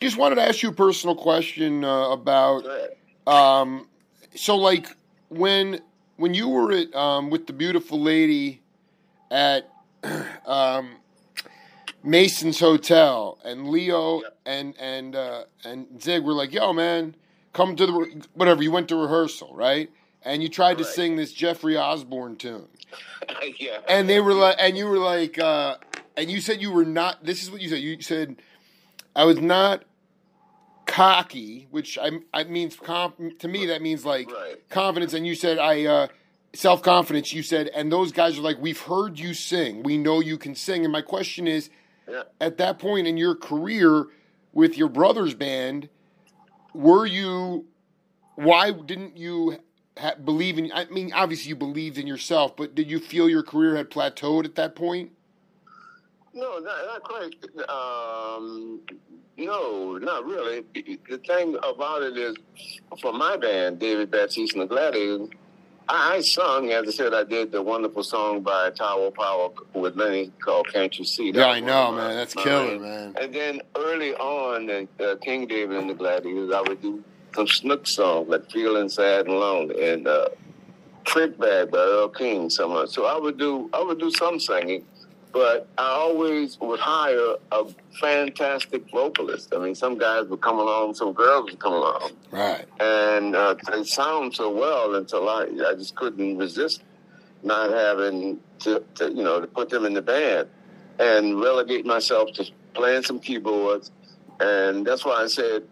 [0.00, 2.64] just wanted to ask you a personal question uh, about.
[3.26, 3.86] Um,
[4.34, 4.88] so like
[5.28, 5.80] when
[6.16, 8.62] when you were at um, with the beautiful lady
[9.30, 9.70] at
[10.46, 10.96] um,
[12.02, 14.38] Mason's Hotel, and Leo Yep.
[14.46, 17.14] and and uh, and Zig were like, "Yo, man,
[17.52, 19.90] come to the re-" whatever." You went to rehearsal, right?
[20.22, 22.68] And you tried to sing this Jeffrey Osborne tune,
[23.58, 23.80] yeah.
[23.88, 25.76] and they were like, and you were like, uh,
[26.16, 27.22] and you said you were not.
[27.24, 27.80] This is what you said.
[27.80, 28.36] You said
[29.14, 29.84] I was not
[30.90, 34.68] cocky, which I, I means comp, to me that means like Right.
[34.68, 35.14] confidence.
[35.14, 36.08] And you said I uh,
[36.52, 37.32] self confidence.
[37.32, 39.84] You said, and those guys are like, we've heard you sing.
[39.84, 40.84] We know you can sing.
[40.84, 41.70] And my question is,
[42.08, 42.24] Yeah.
[42.40, 44.06] at that point in your career
[44.52, 45.88] with your brother's band,
[46.74, 47.66] were you?
[48.34, 49.58] Why didn't you
[49.96, 50.72] ha- believe in?
[50.72, 54.44] I mean, obviously you believed in yourself, but did you feel your career had plateaued
[54.44, 55.12] at that point?
[56.34, 57.34] No, not, not quite.
[57.68, 58.80] Um,
[59.40, 60.64] no, not really.
[60.74, 62.36] The thing about it is,
[63.00, 65.28] for my band, David Batiste and the Gladiators,
[65.88, 69.96] I, I sung, as I said, I did the wonderful song by Tower Power with
[69.96, 72.16] Lenny called "Can't You See." That Yeah, I know, man.
[72.16, 73.14] That's killer, man.
[73.20, 77.02] And then early on, in uh, King David and the Gladiators, I would do
[77.34, 80.28] some Snook songs like "Feeling Sad and Lonely" and uh,
[81.04, 82.50] "Trick Bag" by Earl King.
[82.50, 84.84] Some so I would do I would do some singing,
[85.32, 87.64] but I always would hire a
[88.00, 89.52] fantastic vocalist.
[89.54, 92.64] I mean, some guys would come along, some girls would come along, Right.
[92.80, 96.82] and uh, they sound so well until I I just couldn't resist
[97.42, 100.48] not having to, to you know to put them in the band
[100.98, 102.44] and relegate myself to
[102.74, 103.90] playing some keyboards,
[104.40, 105.62] and that's why I said.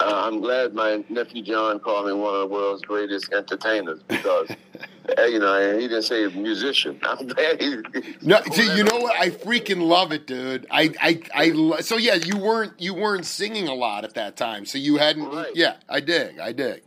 [0.00, 4.48] Uh, I'm glad my nephew John called me one of the world's greatest entertainers because,
[5.18, 6.98] you know, he didn't say musician.
[7.04, 7.76] I'm glad he.
[8.22, 9.18] No, see, you know what?
[9.20, 10.66] I freaking love it, dude.
[10.70, 11.48] I, I, I.
[11.50, 14.96] lo- So yeah, you weren't you weren't singing a lot at that time, so you
[14.96, 15.26] hadn't.
[15.30, 15.52] Right.
[15.54, 16.82] Yeah, I dig, I dig.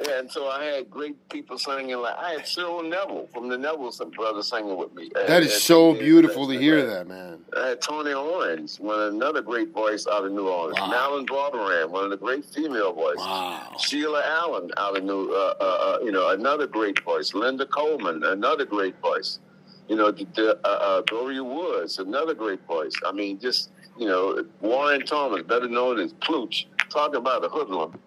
[0.00, 1.96] And so I had great people singing.
[1.96, 5.10] Like I had Cyril Neville from the Neville brothers singing with me.
[5.14, 7.40] That is so beautiful to hear that, man.
[7.56, 10.78] I had Tony Owens, one another great voice out of New Orleans.
[10.78, 10.90] Wow.
[10.90, 13.18] Malin Barbaran, one of the great female voices.
[13.18, 13.76] Wow.
[13.80, 17.34] Sheila Allen out of New, uh, uh, uh, you know, another great voice.
[17.34, 19.40] Linda Coleman, another great voice.
[19.88, 22.92] You know, the, the, uh, uh, Gloria Woods, another great voice.
[23.04, 26.66] I mean, just you know, Warren Thomas, better known as Plooch.
[26.88, 27.98] talking about a hoodlum.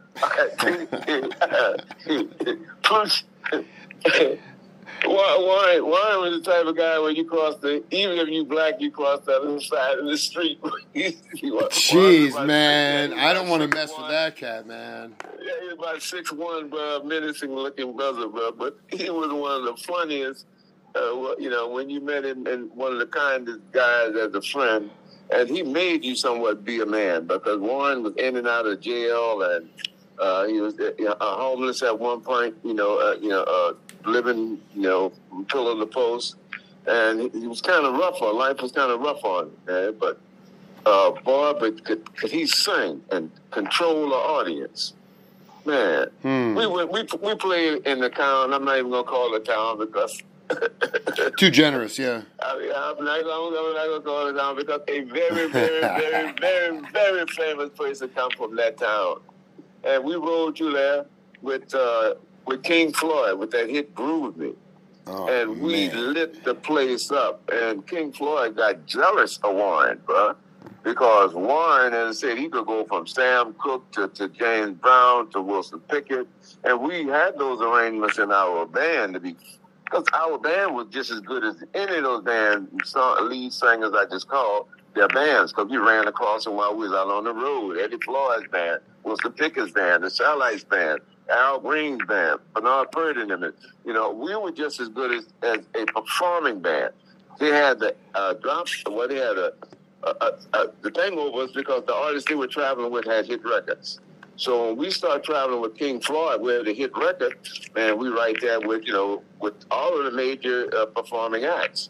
[2.83, 3.23] Plooch.
[5.05, 8.75] Warren, Warren was the type of guy when you cross the, even if you black,
[8.79, 10.61] you cross the other side of the street.
[10.95, 15.15] Jeez, man, I don't want to mess with that cat, man.
[15.39, 18.51] Yeah, he was about six one, bro, menacing looking brother, bro.
[18.51, 20.45] But he was one of the funniest.
[20.93, 24.41] Uh, you know, when you met him, and one of the kindest guys as a
[24.41, 24.91] friend,
[25.33, 28.81] and he made you somewhat be a man because Warren was in and out of
[28.81, 29.69] jail, and
[30.21, 32.55] uh, he was uh, uh, homeless at one point.
[32.63, 33.73] You know, uh, you know, uh,
[34.09, 36.35] living, you know, from pillar to post,
[36.87, 38.61] and he, was kind of rough on life.
[38.61, 39.95] Was kind of rough on him, man.
[39.99, 40.19] But
[40.85, 44.93] uh, boy, but could, could he sing and control the audience?
[45.63, 46.55] Man, Hmm.
[46.55, 48.53] we went, we we played in the town.
[48.53, 50.21] I'm not even gonna call it town because
[51.37, 52.21] Too generous, yeah.
[52.41, 56.33] I mean, I'm not gonna, not gonna call it town because a very, very, very,
[56.41, 59.19] very, very famous person come from that town,
[59.83, 61.05] and we rode you there
[61.41, 62.15] with uh,
[62.45, 64.53] with King Floyd with that hit "Groove Me."
[65.07, 66.13] Oh, and we man.
[66.13, 67.49] lit the place up.
[67.51, 70.35] And King Floyd got jealous of Warren, bro,
[70.83, 75.29] because Warren, as I said, he could go from Sam Cooke to, to James Brown
[75.31, 76.27] to Wilson Pickett,
[76.63, 79.35] and we had those arrangements in our band to be.
[79.85, 82.69] Because our band was just as good as any of those band
[83.23, 85.51] lead singers I just called their bands.
[85.51, 87.77] Because we ran across them while we was out on the road.
[87.77, 93.53] Eddie Floyd's band, Wilson Pickett's band, the Satellites band, Al Green's band, Bernard Purdie and.
[93.85, 96.91] You know, we were just as good as, as a performing band.
[97.39, 99.53] They had the uh, drop, well, they had a,
[100.03, 103.43] a, a, a, the thing was because the artists they were traveling with had hit
[103.43, 103.99] records.
[104.35, 107.37] So when we start traveling with King Floyd, we had a hit record,
[107.75, 111.89] and we right there with, you know, with all of the major uh, performing acts.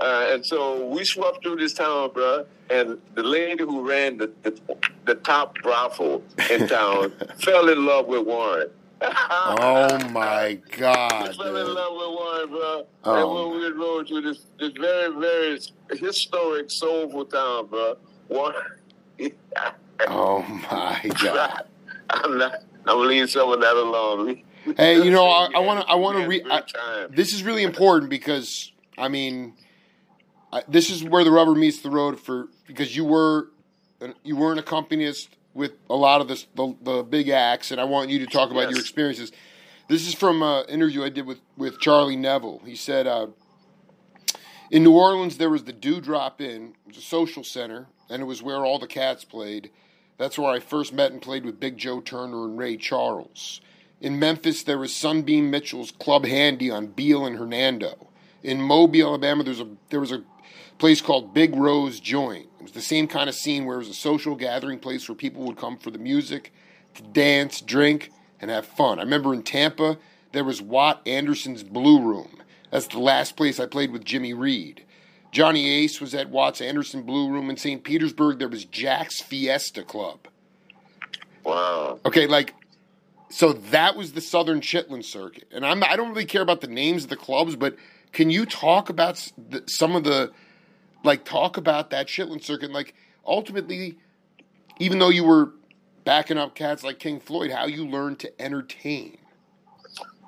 [0.00, 2.44] Uh, and so we swept through this town, bro.
[2.70, 4.58] And the lady who ran the, the,
[5.04, 8.68] the top brothel in town fell in love with Warren.
[9.00, 12.86] Oh my God, fell in love with Warren, bro.
[13.04, 13.14] Oh.
[13.14, 15.58] And when we rode through this, this very, very
[15.98, 17.96] historic, soulful town, bro.
[18.28, 18.62] Warren.
[20.08, 21.62] Oh my God.
[22.10, 22.56] I'm not.
[22.86, 24.42] I'm leave some of that alone.
[24.76, 28.10] Hey, you know, I- I wanna- I had a re- I- This is really important
[28.10, 29.54] because I mean,
[30.56, 33.48] I, this is where the rubber meets the road for because you were
[34.24, 37.84] you were an accompanist with a lot of this, the, the big acts, and I
[37.84, 38.70] want you to talk about Yes.
[38.72, 39.32] your experiences.
[39.88, 42.60] This is from an interview I did with, with Charlie Neville.
[42.66, 43.28] He said, uh,
[44.70, 48.26] in New Orleans, there was the Dewdrop Inn, it was a social center, and it
[48.26, 49.70] was where all the cats played.
[50.18, 53.60] That's where I first met and played with Big Joe Turner and Ray Charles.
[54.00, 58.08] In Memphis, there was Sunbeam Mitchell's Club Handy on Beale and Hernando.
[58.42, 60.22] In Mobile, Alabama, there's a there was a
[60.78, 62.48] place called Big Rose Joint.
[62.58, 65.16] It was the same kind of scene where it was a social gathering place where
[65.16, 66.52] people would come for the music,
[66.94, 68.98] to dance, drink, and have fun.
[68.98, 69.98] I remember in Tampa,
[70.32, 72.42] there was Watt Anderson's Blue Room.
[72.70, 74.84] That's the last place I played with Jimmy Reed.
[75.32, 77.84] Johnny Ace was at Watts Anderson Blue Room in St.
[77.84, 78.38] Petersburg.
[78.38, 80.20] There was Jack's Fiesta Club.
[81.44, 82.00] Wow.
[82.04, 82.54] Okay, like
[83.28, 86.68] so that was the Southern Chitlin circuit, and I'm I don't really care about the
[86.68, 87.76] names of the clubs, but
[88.12, 90.32] can you talk about the, some of the
[91.06, 92.70] like talk about that Chitlin circuit?
[92.70, 92.94] Like
[93.24, 93.96] ultimately,
[94.78, 95.52] even though you were
[96.04, 99.18] backing up cats like King Floyd, how you learned to entertain.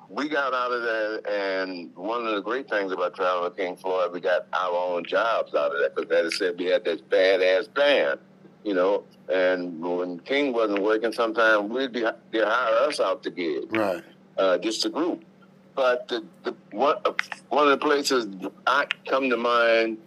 [0.09, 3.75] we got out of there, and one of the great things about traveling with King
[3.75, 6.83] Floyd, we got our own jobs out of that because, as I said, we had
[6.83, 8.19] this badass band,
[8.63, 9.03] you know.
[9.31, 14.03] And when King wasn't working, sometimes we'd be they hire us out to gig, Right.
[14.37, 15.23] uh, just a group.
[15.75, 16.97] But the, the one
[17.49, 18.27] one of the places
[18.65, 19.99] I come to mind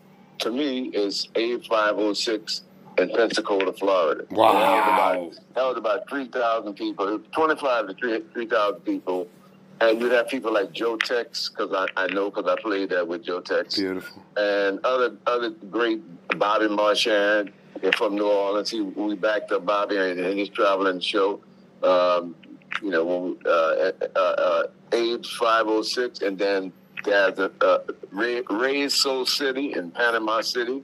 [0.43, 2.63] to me is A five hundred six
[2.99, 4.25] in Pensacola, Florida.
[4.31, 5.15] Wow.
[5.31, 9.29] It held about, about three thousand people, twenty five to three three thousand people.
[9.81, 13.05] And you'd have people like Joe Tex, because I, I know because I played there
[13.05, 14.23] with Joe Tex, Beautiful.
[14.37, 16.03] and other other great
[16.39, 17.53] Bobby Marchan
[17.97, 18.71] from New Orleans.
[18.71, 21.41] He, we backed up Bobby and, and his traveling show.
[21.83, 22.37] Um,
[22.81, 24.63] you know, we, uh, uh, uh,
[24.93, 26.73] Age 506, and then
[27.05, 27.79] there's a, uh,
[28.11, 30.83] Ray, Soul City in Panama City.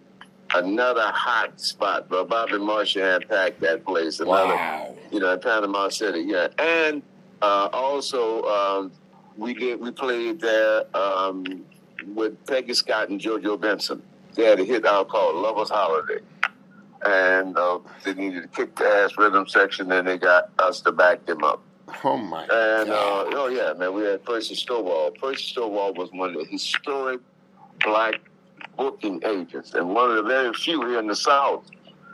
[0.55, 4.19] Another hot spot, but Bobby Marchan had packed that place.
[4.19, 4.95] Another, Wow.
[5.13, 6.49] you know, in Panama City, yeah.
[6.59, 7.03] And
[7.43, 8.93] uh, also, um,
[9.37, 11.45] we did we played there um,
[12.15, 14.03] with Peggy Scott and JoJo Benson.
[14.37, 16.21] They had a hit out called "Lovers Holiday,"
[17.05, 21.45] and uh, they needed a kick-ass rhythm section, and they got us to back them
[21.45, 21.63] up.
[22.05, 25.17] Oh my And uh, oh yeah, man, we had Percy Stovall.
[25.19, 27.21] Percy Stovall was one of the historic
[27.81, 28.21] black
[28.77, 31.65] booking agents, and one of the very few here in the South.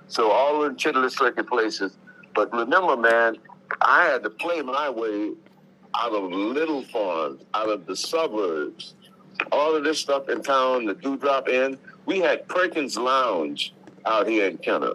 [0.08, 1.96] So all in Chitlin Circuit places.
[2.34, 3.36] But remember, man,
[3.80, 5.32] I had to play my way
[5.96, 8.94] out of little farms, out of the suburbs.
[9.52, 11.78] All of this stuff in town, the Dewdrop Inn.
[12.06, 13.72] We had Perkins Lounge
[14.06, 14.94] out here in Kenner.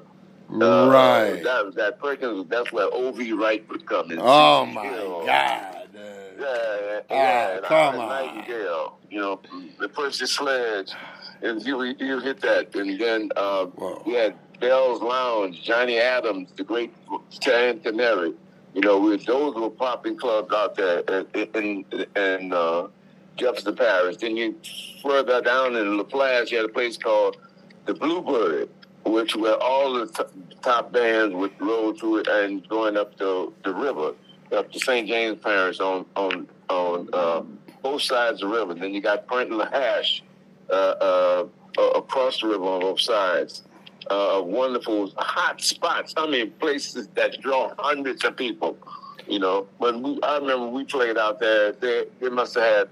[0.51, 1.43] Uh, right.
[1.43, 3.33] That, that Perkins, that's where O.V.
[3.33, 4.19] Wright would come in.
[4.21, 4.83] Oh my.
[4.83, 5.21] God.
[5.21, 5.75] uh, Yeah,
[6.41, 8.09] Ah, yeah, and come on.
[8.09, 9.39] Nightingale, you know,
[9.79, 10.91] the Percy Sledge,
[11.41, 14.01] and you you hit that, and then uh, Whoa.
[14.05, 16.93] we had Bell's Lounge, Johnny Adams, the great
[17.41, 18.33] Tan Canary.
[18.73, 20.99] You know, we, those were popping clubs out there
[21.33, 22.87] in in, in uh,
[23.35, 24.17] Jefferson Parish.
[24.17, 24.55] Then you
[25.03, 27.37] further down in LaPlace, you had a place called
[27.85, 28.69] the Bluebird,
[29.05, 30.23] which were all the t-
[30.61, 34.13] top bands would roll through it and going up the the river,
[34.51, 35.07] up to St.
[35.07, 37.41] James Parish on on on uh,
[37.81, 38.73] both sides of the river.
[38.73, 40.23] Then you got Pointe à la Hache
[40.69, 41.45] uh, uh,
[41.77, 43.63] uh, across the river on both sides.
[44.09, 46.13] Uh, wonderful hot spots.
[46.17, 48.77] I mean, places that draw hundreds of people.
[49.27, 52.89] You know, when we, I remember we played out there, they, they must have had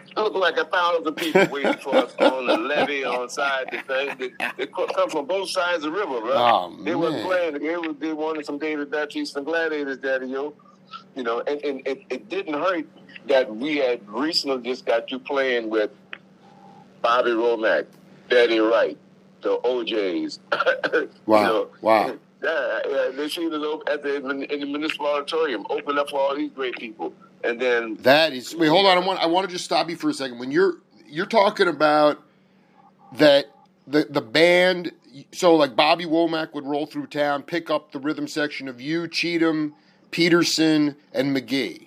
[0.16, 3.78] it looked like a thousand people waiting for us on the levee on side the
[3.82, 4.16] thing.
[4.18, 6.32] They, they come from both sides of the river, bro.
[6.32, 7.24] Oh, they man.
[7.24, 7.54] playing.
[7.62, 10.54] They, was, they wanted some David Batiste some Gladiators, Daddy Yo.
[11.16, 12.86] You know, and, and it, it didn't hurt
[13.28, 15.90] that we had recently just got you playing with
[17.02, 17.86] Bobby Womack,
[18.28, 18.98] Daddy Wright,
[19.42, 20.38] the O'Jays.
[21.26, 21.40] Wow.
[21.40, 22.16] You know, Wow.
[22.44, 26.36] Yeah, yeah, they seen us at the in the municipal auditorium, open up for all
[26.36, 28.54] these great people, and then That is.
[28.56, 28.96] Wait, hold on.
[28.96, 29.20] I want.
[29.20, 30.38] I want to just stop you for a second.
[30.38, 30.74] When you're
[31.06, 32.22] you're talking about
[33.18, 33.46] that
[33.86, 34.92] the the band.
[35.32, 39.06] So like Bobby Womack would roll through town, pick up the rhythm section of you,
[39.06, 39.74] Cheatham,
[40.10, 41.86] Peterson, and McGee.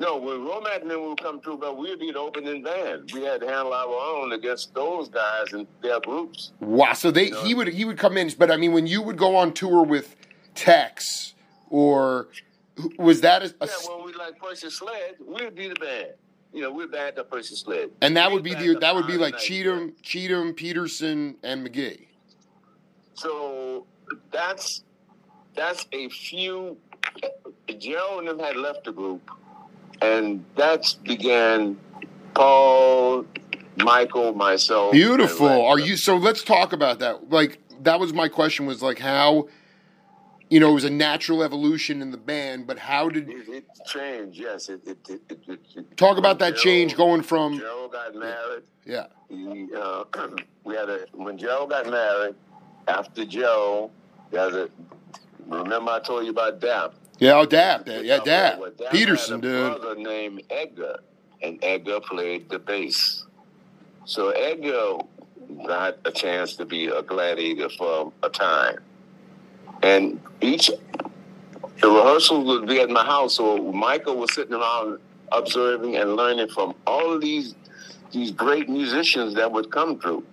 [0.00, 3.12] No, when Womack and them would come through, but we'd be the opening band.
[3.14, 6.50] We had to handle our own against those guys and their groups.
[6.58, 6.94] Wow.
[6.94, 9.36] So they he would he would come in, but I mean, when you would go
[9.36, 10.16] on tour with
[10.56, 11.34] Tex
[11.70, 12.26] or
[12.98, 16.08] was that a, a Yeah, when we like Percy Sledge, we'd be the band.
[16.52, 17.90] You know, we'd back up Percy Sledge.
[18.02, 19.38] and that We'd would be the that would be like.
[19.38, 22.06] Cheatham, Cheatham, Peterson, and McGee.
[23.14, 23.86] So
[24.30, 24.82] that's
[25.54, 26.76] that's a few.
[27.78, 29.30] Joe and them had left the group,
[30.00, 31.78] and that's began
[32.34, 33.24] Paul,
[33.76, 34.92] Michael, myself.
[34.92, 35.48] Beautiful.
[35.48, 36.16] Are you so?
[36.16, 37.30] Let's talk about that.
[37.30, 38.66] Like that was my question.
[38.66, 39.48] Was like how
[40.52, 42.66] you know, it was a natural evolution in the band.
[42.66, 44.68] But how did It, it changed, yes.
[44.68, 48.62] It, it, it, talk about that Joe- change going from Joe got married.
[48.84, 50.04] yeah, He, uh,
[50.64, 52.34] we had a when Joe got married.
[52.86, 53.90] After Joe,
[54.30, 54.68] there's a.
[55.46, 56.94] Remember I told you about Dap.
[57.18, 59.80] yeah, oh, Dap, yeah, Dap, Well, Dap Peterson, had a dude.
[59.80, 60.98] brother named Edgar,
[61.42, 63.24] and Edgar played the bass.
[64.04, 64.98] So Edgar
[65.66, 68.78] got a chance to be a gladiator for a time,
[69.82, 70.70] and each
[71.80, 73.34] the rehearsals would be at my house.
[73.34, 74.98] So Michael was sitting around
[75.32, 77.54] observing and learning from all these
[78.12, 80.24] these great musicians that would come through.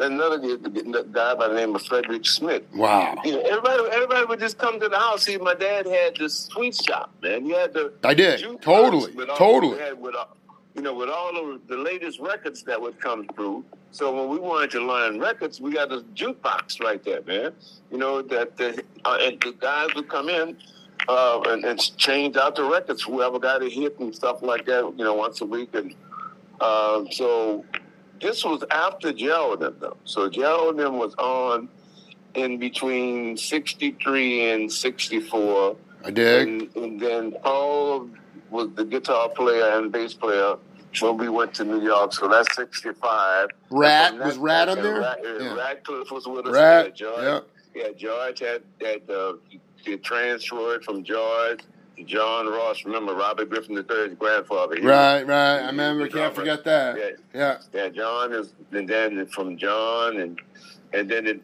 [0.00, 2.62] Another guy by the name of Frederick Smith.
[2.74, 5.24] Wow, You know, everybody, everybody would just come to the house.
[5.24, 7.46] See, my dad had this sweet shop, man.
[7.46, 9.94] You had the I did totally, totally.
[9.94, 10.36] with all-
[10.74, 13.64] you know, with all of the latest records that would come through.
[13.90, 17.52] So when we wanted to learn records, we got a jukebox right there, man.
[17.90, 20.56] You know that the uh, and the guys would come in
[21.08, 23.02] uh, and, and change out the records.
[23.02, 25.74] Whoever got a hit and stuff like that, you know, once a week.
[25.74, 25.94] And
[26.60, 27.64] um, so
[28.20, 29.98] this was after Geraldine, though.
[30.04, 31.68] So Geraldine was on
[32.34, 35.76] in between '63 and '64.
[36.04, 36.48] I dig.
[36.48, 38.08] And, and then Paul
[38.52, 40.56] was the guitar player and bass player
[41.00, 42.12] when we went to New York.
[42.12, 43.48] So that's 65.
[43.70, 45.00] Rat from was Rat on there.
[45.00, 45.54] Rat, Yeah.
[45.56, 46.52] Radcliffe was with us.
[46.54, 47.40] Rat, Yeah, George, yeah.
[47.74, 49.32] yeah, George had, had uh,
[50.02, 51.60] transferred from George
[51.96, 52.84] to John Ross.
[52.84, 54.74] Remember, Robert Griffin III's grandfather.
[54.76, 55.58] He was- Right, right.
[55.60, 56.08] I remember.
[56.08, 56.96] Can't forget that.
[56.98, 57.58] Yeah, Yeah.
[57.72, 60.40] yeah, John is, and then from John, and
[60.92, 61.40] and then it,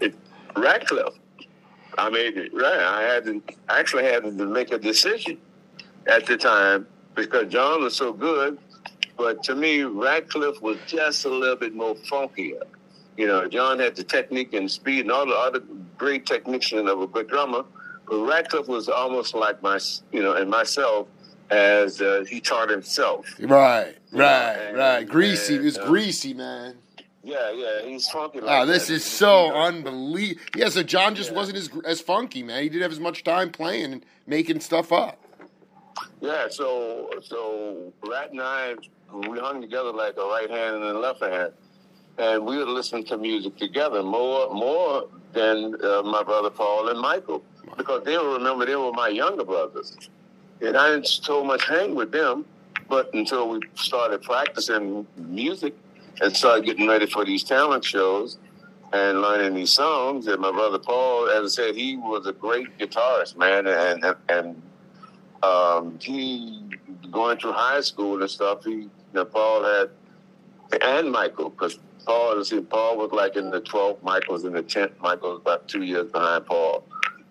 [0.00, 0.14] it
[0.56, 1.14] Radcliffe.
[1.96, 2.80] I made it right.
[2.80, 5.38] I had to I actually had to make a decision
[6.08, 8.58] at the time because John was so good,
[9.16, 12.62] but to me Radcliffe was just a little bit more funkier.
[13.16, 15.60] You know, John had the technique and speed and all the other
[15.96, 17.64] great technician of a good drummer,
[18.08, 19.78] but Radcliffe was almost like my,
[20.12, 21.08] you know, and myself
[21.50, 23.26] as uh, he taught himself.
[23.40, 25.08] Right, right, and- right.
[25.08, 25.56] Greasy.
[25.56, 26.76] It was uh, greasy, man.
[27.24, 28.40] Yeah, yeah, he's funky.
[28.40, 28.94] Like Oh, this that.
[28.94, 30.40] is so unbelievable.
[30.56, 31.36] Yeah, so John just Yeah.
[31.36, 32.62] wasn't as as funky, man.
[32.62, 35.18] He didn't have as much time playing and making stuff up.
[36.20, 38.74] Yeah, so so Rat and I
[39.12, 41.52] we hung together like a right hand and a left hand,
[42.18, 46.98] and we would listen to music together more more than uh, my brother Paul and
[47.00, 47.42] Michael
[47.76, 49.96] because they will remember they were my younger brothers,
[50.60, 52.44] and I didn't so much hang with them,
[52.88, 55.76] but until we started practicing music
[56.20, 58.38] and started getting ready for these talent shows
[58.92, 60.26] and learning these songs.
[60.26, 64.16] And my brother Paul, as I said, he was a great guitarist, man, and and,
[64.28, 64.62] and
[65.42, 66.62] um, he
[67.10, 68.64] going through high school and stuff.
[68.64, 69.90] He, you know, Paul had
[70.82, 74.62] and Michael because Paul, see, Paul was like in the twelfth, Michael was in the
[74.62, 74.92] tenth.
[75.00, 76.84] Michael was about two years behind Paul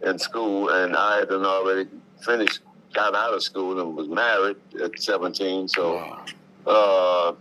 [0.06, 1.90] in school, and I had already
[2.24, 2.60] finished,
[2.94, 5.68] got out of school, and was married at seventeen.
[5.68, 6.26] So, Wow.
[6.66, 7.34] uh,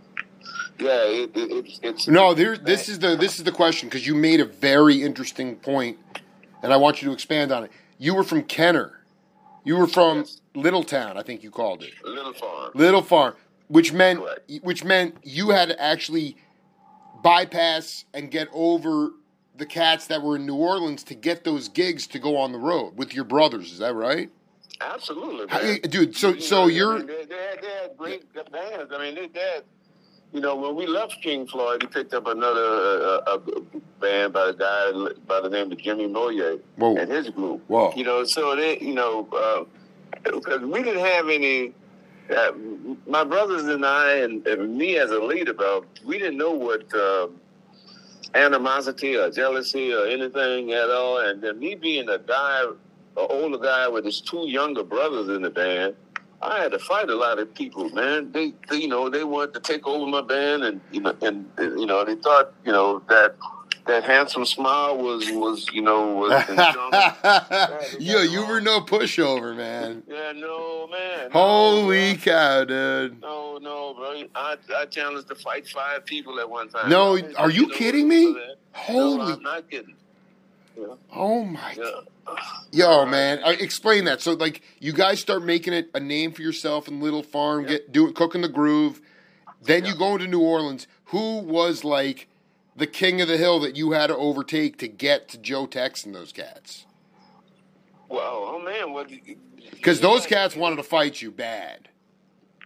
[0.79, 2.57] yeah, it, it, it's No, there.
[2.57, 5.97] This is the this is the question because you made a very interesting point,
[6.61, 7.71] and I want you to expand on it.
[7.97, 8.93] You were from Kenner.
[9.63, 10.41] You were from Yes.
[10.57, 11.91] Littletown, I think you called it.
[12.03, 12.71] little farm.
[12.73, 13.35] Little Farm,
[13.67, 14.51] which meant Correct.
[14.63, 16.35] which meant you had to actually
[17.23, 19.11] bypass and get over
[19.55, 22.59] the cats that were in New Orleans to get those gigs to go on the
[22.59, 23.71] road with your brothers.
[23.71, 24.29] Is that right,
[24.79, 25.79] Absolutely, How- man.
[25.81, 26.15] dude?
[26.15, 26.99] So you so know, you're.
[27.01, 28.91] they, they, had, they had great bands.
[28.93, 29.63] I mean, they, they had,
[30.31, 33.39] you know, when we left King Floyd, we picked up another uh, uh,
[33.99, 34.91] band by a guy
[35.25, 37.63] by the name of Jimmy Moyer whoa and his group.
[37.67, 39.67] whoa You know, so they, you know,
[40.23, 41.73] because we didn't have any.
[42.35, 42.51] Uh,
[43.07, 46.93] my brothers and I, and, and me as a leader, bro, we didn't know what
[46.93, 47.27] uh,
[48.33, 51.19] animosity or jealousy or anything at all.
[51.19, 55.41] And then me being a guy, an older guy with his two younger brothers in
[55.41, 55.95] the band,
[56.41, 58.31] I had to fight a lot of people, man.
[58.31, 61.49] They, they you know, they wanted to take over my band, and you know, and,
[61.57, 63.35] and, you know, they thought, you know, that
[63.87, 66.31] that handsome smile was was, you know, was.
[67.99, 70.03] Yo, you were no pushover, man.
[70.07, 71.31] Yeah, no, man.
[71.31, 73.21] Holy no, cow, dude.
[73.21, 74.23] No, no, bro.
[74.35, 76.89] I, I challenged to fight five people at one time.
[76.89, 78.33] No, know, are you kidding me?
[78.33, 78.39] No,
[78.73, 79.95] Holy, I'm not kidding.
[80.77, 82.35] Yeah, oh my, yeah.
[82.71, 83.39] yo, man.
[83.43, 84.21] Uh, Explain that.
[84.21, 87.69] So, like, you guys start making it a name for yourself in Little Farm, Yeah.
[87.69, 89.01] get do it, cooking the groove.
[89.63, 90.85] Then you go into New Orleans.
[91.05, 92.27] Who was like
[92.77, 96.05] the king of the hill that you had to overtake to get to Joe Tex
[96.05, 96.85] and those cats?
[98.07, 99.09] Well, oh man, what?
[99.71, 101.89] Because those cats wanted to fight you bad.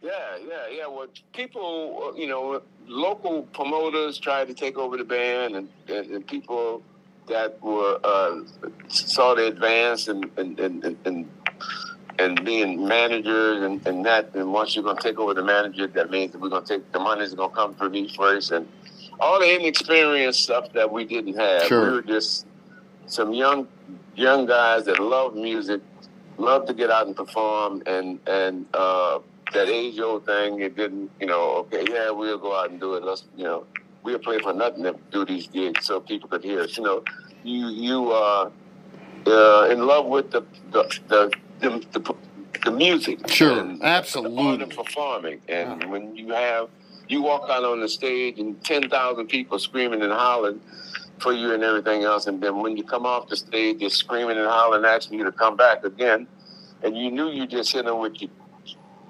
[0.04, 0.12] Yeah,
[0.48, 0.88] yeah, yeah.
[0.88, 6.12] Well, people, uh, you know, local promoters tried to take over the band, and, and,
[6.12, 6.84] and people
[7.28, 8.42] that were uh,
[8.88, 11.30] saw the advance and and and, and,
[12.20, 14.36] and being managers and, and that.
[14.36, 17.00] And once you're gonna take over the manager, that means that we're gonna take the
[17.00, 18.68] money's gonna come from me first, and
[19.22, 21.64] all the inexperienced stuff that we didn't have.
[21.64, 21.86] Sure.
[21.86, 22.46] We were just
[23.06, 23.68] some young
[24.16, 25.82] young guys that love music,
[26.38, 29.20] love to get out and perform, and and uh,
[29.54, 30.62] that age old thing.
[30.62, 31.52] It didn't, you know.
[31.62, 33.04] Okay, yeah, we'll go out and do it.
[33.04, 33.66] Let's, you know,
[34.04, 36.76] we'll play for nothing to do these gigs so people could hear us.
[36.78, 37.04] You know,
[37.44, 38.50] you you uh,
[39.28, 42.16] uh in love with the the the, the, the,
[42.66, 43.30] the music.
[43.30, 44.66] Sure, absolutely.
[44.66, 46.70] The performing, and when you have
[47.12, 50.62] you walk out on the stage and ten thousand people screaming and hollering
[51.20, 54.38] for you and everything else, and then when you come off the stage, they're screaming
[54.38, 56.28] and hollering, asking you to come back again,
[56.84, 58.32] and you knew you just hit them with your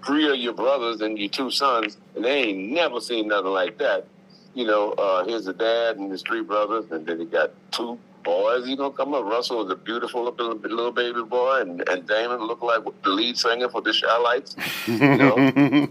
[0.06, 3.78] three of your brothers and your two sons, and they ain't never seen nothing like
[3.78, 4.08] that.
[4.54, 7.98] You know, uh, here's the dad and his three brothers, and then he got two
[8.24, 8.68] boys.
[8.68, 9.26] You know, come up.
[9.26, 13.38] Russell was a beautiful looking little baby boy, and, and Damon looked like the lead
[13.38, 14.56] singer for the Chi-Lites.
[14.88, 15.38] You know,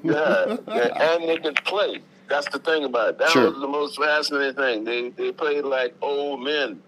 [0.02, 2.00] yeah, yeah, and they could play.
[2.28, 3.18] That's the thing about it.
[3.18, 3.50] That Sure.
[3.50, 4.84] was the most fascinating thing.
[4.84, 6.80] They they played like old men,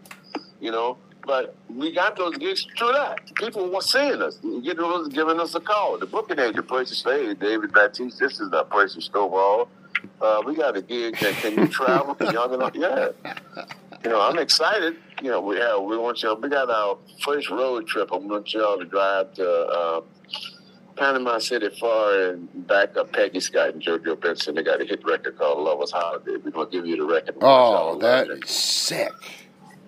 [0.61, 0.99] you know.
[1.25, 3.21] But we got those gigs through that.
[3.37, 5.97] People were seeing us, getting us, giving us a call.
[5.97, 9.69] The booking agent, Percy Slade, David Batiste, this is the Percy Stovall.
[10.21, 12.15] Uh, we got a gig that can you travel?
[12.15, 12.73] Get on?
[12.75, 13.11] Yeah.
[14.05, 14.97] You know, I'm excited.
[15.23, 18.11] You know, we have, we want y'all, we got our first road trip.
[18.13, 20.01] I want y'all to drive to uh,
[20.97, 24.57] Panama City far and back up Peggy Scott and JoJo Benson.
[24.57, 26.33] They got a hit record called Lovers Holiday.
[26.45, 27.37] We're going to give you the record.
[27.43, 29.13] oh, that is sick.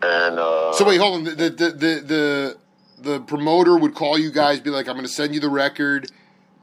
[0.02, 1.25] And, uh, So wait, hold on.
[1.25, 2.56] The the the the,
[2.99, 6.11] the, promoter would call you guys, be like, "I'm going to send you the record,"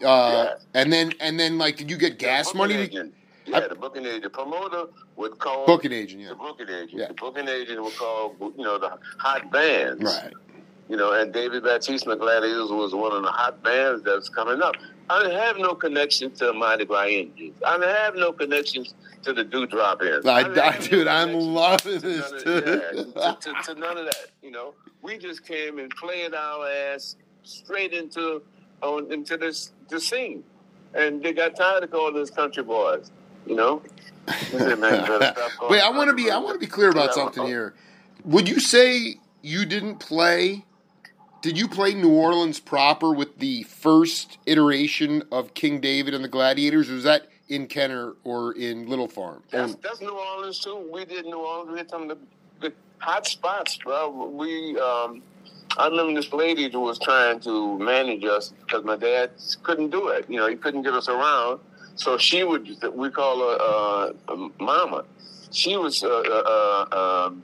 [0.05, 0.53] uh, Yeah.
[0.79, 2.87] and then and then like, did you get gas money?
[2.87, 3.11] To,
[3.51, 4.23] yeah, the booking agent.
[4.23, 6.91] The promoter would call booking agent, yeah, the booking agent.
[6.93, 7.07] Yeah.
[7.07, 10.03] The booking agent would call, you know, the hot bands.
[10.03, 10.33] right.
[10.89, 14.75] You know, and David Batiste McGladys was one of the hot bands that's coming up.
[15.09, 17.55] I have no connection to Mardi Gras Indians.
[17.65, 20.25] I have no connections to the Dewdrop Inns.
[20.25, 22.65] I, didn't I, have no dude, I'm loving to this, none dude.
[23.15, 24.27] yeah, to, to, to none of that.
[24.41, 28.41] You know, we just came and played our ass straight into
[28.81, 30.43] on into this the scene,
[30.93, 33.11] and they got tired of calling us country boys.
[33.45, 33.81] You know.
[34.51, 36.67] Said, "Man, you better stop calling Wait, I want to be I want to be
[36.67, 37.73] clear about something here.
[38.23, 40.65] Would you say you didn't play?
[41.41, 46.27] Did you play New Orleans proper with the first iteration of King David and the
[46.27, 46.89] Gladiators?
[46.89, 49.41] Or was that in Kenner or in Little Farm?
[49.49, 50.87] That's, that's New Orleans too.
[50.91, 51.71] We did New Orleans.
[51.71, 52.17] We had some of the,
[52.69, 54.27] the hot spots, bro.
[54.29, 55.23] We, um,
[55.77, 59.31] I remember this lady who was trying to manage us because my dad
[59.63, 60.25] couldn't do it.
[60.29, 61.59] You know, he couldn't get us around.
[61.95, 65.05] So she would, we call her uh, Mama.
[65.51, 67.43] She was uh, uh, uh, um,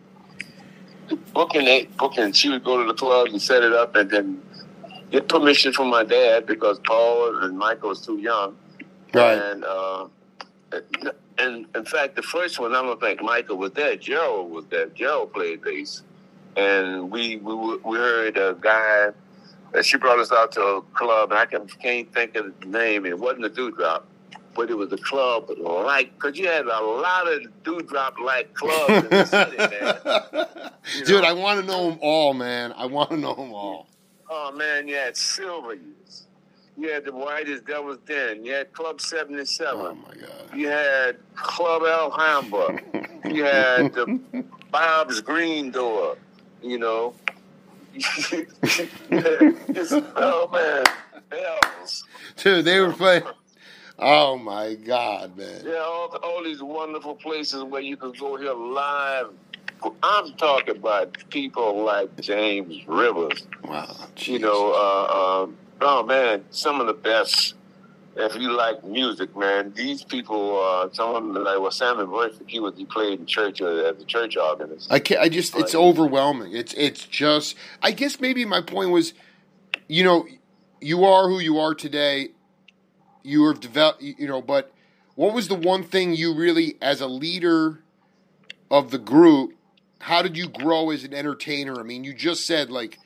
[1.34, 2.32] booking it, booking.
[2.32, 4.42] She would go to the clubs and set it up, and then
[5.12, 8.56] get permission from my dad because Paul and Michael was too young.
[9.14, 9.38] Right.
[9.38, 10.08] And uh,
[11.38, 13.96] and in fact, the first one, I don't think Michael was there.
[13.96, 14.88] Gerald was there.
[14.88, 16.02] Gerald played bass,
[16.56, 19.10] and we we we heard a guy.
[19.74, 22.66] that she brought us out to a club, and I can, can't think of the
[22.68, 23.06] name.
[23.06, 24.08] It wasn't a dewdrop,
[24.58, 29.06] but it was a club like because you had a lot of dewdrop like clubs
[29.06, 30.72] in the city, man.
[30.98, 31.28] You Dude, know?
[31.28, 32.74] I want to know them all, man.
[32.78, 33.88] I want to know them all.
[34.30, 36.28] Oh man, you had Silver Years.
[36.78, 38.46] You had the Whitest Devil's Den.
[38.46, 39.76] You had Club 77.
[39.78, 40.58] Oh my god.
[40.58, 42.80] You had Club Alhambra.
[43.26, 46.18] you had the Bob's Green Door.
[46.62, 47.14] You know.
[50.16, 50.84] Oh man,
[51.30, 52.04] Bells.
[52.38, 53.24] Dude, they were playing.
[54.00, 55.64] Oh my god, man.
[55.66, 59.32] Yeah, all, all these wonderful places where you can go here live.
[60.04, 63.46] I'm talking about people like James Rivers.
[63.64, 63.96] Wow.
[64.18, 65.48] You know, uh, uh,
[65.82, 67.56] oh man, some of the best.
[68.20, 72.50] If you like music, man, these people, uh, some of them, like well, Simon Burfict,
[72.50, 74.92] he was he played in church uh, as a church organist.
[74.92, 75.22] I can't.
[75.22, 75.56] I just.
[75.56, 76.56] It's overwhelming.
[76.56, 76.74] It's.
[76.74, 77.56] It's just.
[77.84, 79.14] I guess maybe my point was,
[79.88, 80.28] you know,
[80.82, 82.30] you are who you are today.
[83.28, 84.02] You have developed.
[84.02, 84.72] You know, but
[85.16, 87.84] what was the one thing you really, as a leader
[88.70, 89.54] of the group,
[90.00, 91.80] how did you grow as an entertainer?
[91.80, 93.00] I mean, you just said like,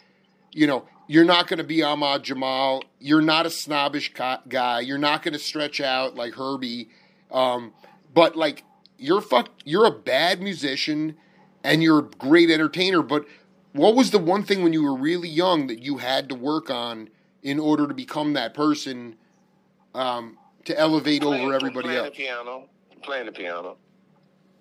[0.51, 2.83] you know, you're not going to be Ahmad Jamal.
[2.99, 4.79] You're not a snobbish guy.
[4.81, 6.89] You're not going to stretch out like Herbie.
[7.31, 7.73] Um,
[8.13, 8.63] but like,
[8.97, 9.49] you're fuck.
[9.65, 11.17] You're a bad musician,
[11.63, 13.01] and you're a great entertainer.
[13.01, 13.25] But
[13.73, 16.69] what was the one thing when you were really young that you had to work
[16.69, 17.09] on
[17.41, 19.15] in order to become that person
[19.95, 22.09] um, to elevate Playing- over everybody playing else?
[22.09, 22.63] the piano,
[23.01, 23.77] playing the piano.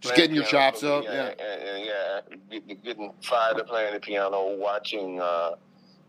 [0.00, 1.44] Just getting your piano, chops up, yeah, yeah.
[1.44, 5.56] and, and, yeah, getting, getting fired up playing the piano, watching uh,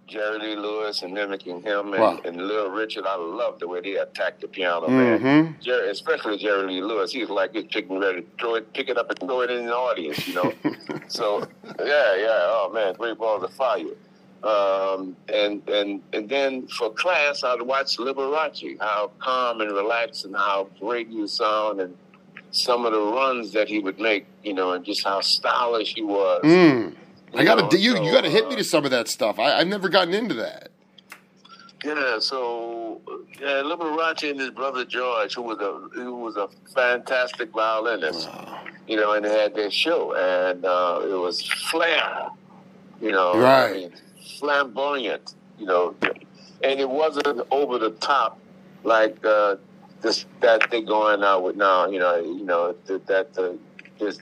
[0.07, 2.21] Jerry Lee Lewis and mimicking him, and, Wow.
[2.23, 3.05] and Little Richard.
[3.05, 5.19] I love the way they attacked the piano, man.
[5.19, 5.61] Mm-hmm.
[5.61, 8.97] Jerry, especially Jerry Lee Lewis, He's like he's picking ready to throw it, pick it
[8.97, 10.53] up and throw it in the audience, you know.
[11.09, 11.39] so
[11.79, 13.83] yeah, yeah, oh man, great balls of fire.
[14.43, 20.35] Um, and and and then for class, I'd watch Liberace, how calm and relaxed, and
[20.35, 21.95] how great he would sound, and
[22.51, 26.01] some of the runs that he would make, you know, and just how stylish he
[26.01, 26.41] was.
[26.43, 26.95] Mm.
[27.33, 29.39] I gotta know, you so, you gotta hit me uh, to some of that stuff.
[29.39, 30.69] I, I've never gotten into that.
[31.83, 33.01] Yeah, so
[33.39, 38.29] yeah, Liberace and his brother George, who was a who was a fantastic violinist,
[38.87, 42.27] you know, and they had their show, and uh, it was flair,
[43.01, 43.69] you know, Right.
[43.69, 43.93] I mean,
[44.39, 45.95] flamboyant, you know,
[46.63, 48.39] and it wasn't over the top
[48.83, 49.55] like uh,
[50.01, 53.53] this that they're going out with now, you know, you know that that uh,
[53.99, 54.19] this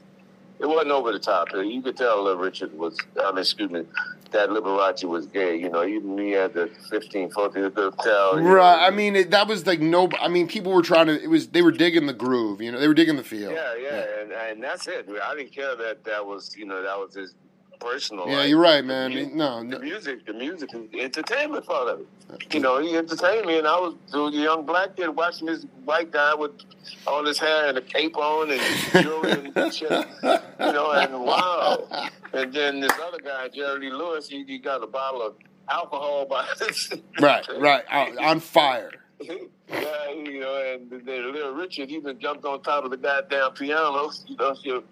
[0.60, 1.50] it wasn't over the top.
[1.54, 3.84] You could tell Little Richard was, I mean, excuse me,
[4.32, 5.56] that Liberace was gay.
[5.56, 8.38] You know, even me at the 15, 14, you could tell.
[8.38, 8.52] you know.
[8.52, 8.86] Right.
[8.86, 10.10] I mean, it, that was like no.
[10.20, 11.22] I mean, people were trying to.
[11.22, 12.62] It was they were digging the groove.
[12.62, 13.52] You know, they were digging the feel.
[13.52, 15.08] Yeah, yeah, and, and that's it.
[15.24, 17.36] I didn't care that that was, you know, that was his
[17.80, 18.28] personal.
[18.30, 18.50] Yeah, life.
[18.50, 19.14] you're right, The man.
[19.14, 22.06] mu- No, The music, the music, is entertainment for them.
[22.52, 26.12] You know, he entertained me, and I was a young black kid watching this white
[26.12, 26.52] guy with
[27.08, 28.62] all his hair and a cape on and
[29.04, 29.92] jewelry and shit.
[29.92, 31.88] You know, and wow.
[32.34, 35.36] And then this other guy, Jerry Lewis, he, he got a bottle of
[35.70, 37.84] alcohol by his Right, right.
[37.92, 38.92] On, on fire.
[39.22, 43.52] yeah, you know, and then little Richard, he even jumped on top of the goddamn
[43.52, 44.54] piano, you know.
[44.54, 44.84] So,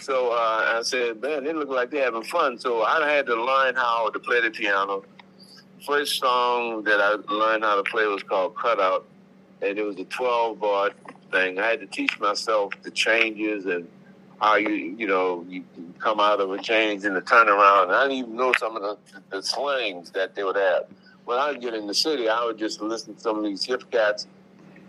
[0.00, 2.58] so uh, I said, man, they look like they're having fun.
[2.58, 5.04] So I had to learn how to play the piano.
[5.86, 9.06] First song that I learned how to play was called Cutout,
[9.62, 10.90] and it was a 12 bar
[11.32, 11.58] thing.
[11.58, 13.88] I had to teach myself the changes and
[14.40, 15.64] how you, you know, you
[15.98, 17.84] come out of a change and the turnaround.
[17.84, 18.98] And I didn't even know some of the,
[19.30, 20.86] the slangs that they would have
[21.26, 23.64] when I would get in the city, I would just listen to some of these
[23.64, 24.26] hip cats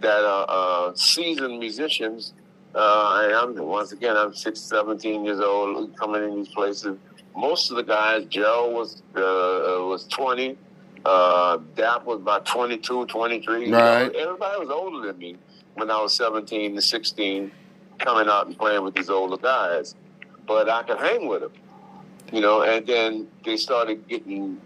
[0.02, 2.34] that are uh, seasoned musicians.
[2.78, 6.96] Uh, and I'm once again, I'm six, 17 years old, coming in these places.
[7.36, 10.56] Most of the guys, Joe was uh, was 20,
[11.04, 13.62] uh, Dap was about 22, 23.
[13.66, 13.78] you know.
[13.78, 14.14] Right.
[14.14, 15.38] everybody was older than me
[15.74, 17.52] when I was 17 to 16,
[17.98, 19.96] coming out and playing with these older guys.
[20.46, 21.52] But I could hang with them,
[22.32, 22.62] you know.
[22.62, 24.62] And then they started getting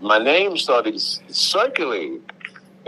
[0.00, 2.22] my name started circulating.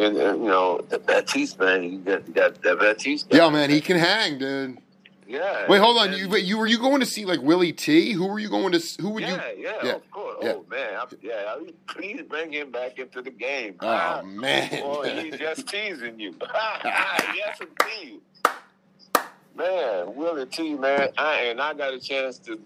[0.03, 3.37] And, and you know, the Batiste man, you got, you got that Batiste guy.
[3.38, 4.79] Yo, man, he can hang, dude.
[5.27, 5.67] Yeah.
[5.69, 6.09] Wait, hold on.
[6.09, 8.12] And- You wait, you were you going to see like Willie T?
[8.12, 8.81] Who were you going to?
[9.01, 9.62] Who would yeah, you?
[9.65, 10.38] yeah, yeah, of course.
[10.43, 10.53] yeah.
[10.57, 11.55] Oh man, I, yeah.
[11.57, 13.77] I, please bring him back into the game.
[13.81, 14.83] Oh Ah, man.
[14.83, 16.35] Boy, he's just teasing you.
[16.85, 18.21] yes, indeed.
[19.57, 22.61] Man, Willie T, man, I and I got a chance to.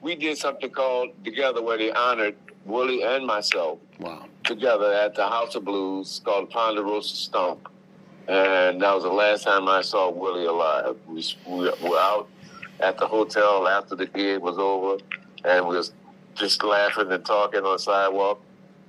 [0.00, 4.26] We did something called together where they honored Willie and myself Wow.
[4.44, 7.68] together at the House of Blues called Ponderosa Stomp.
[8.28, 10.96] And that was the last time I saw Willie alive.
[11.08, 12.28] We, we were out
[12.80, 14.98] at the hotel after the gig was over,
[15.44, 15.92] and we was
[16.34, 18.40] just laughing and talking on the sidewalk.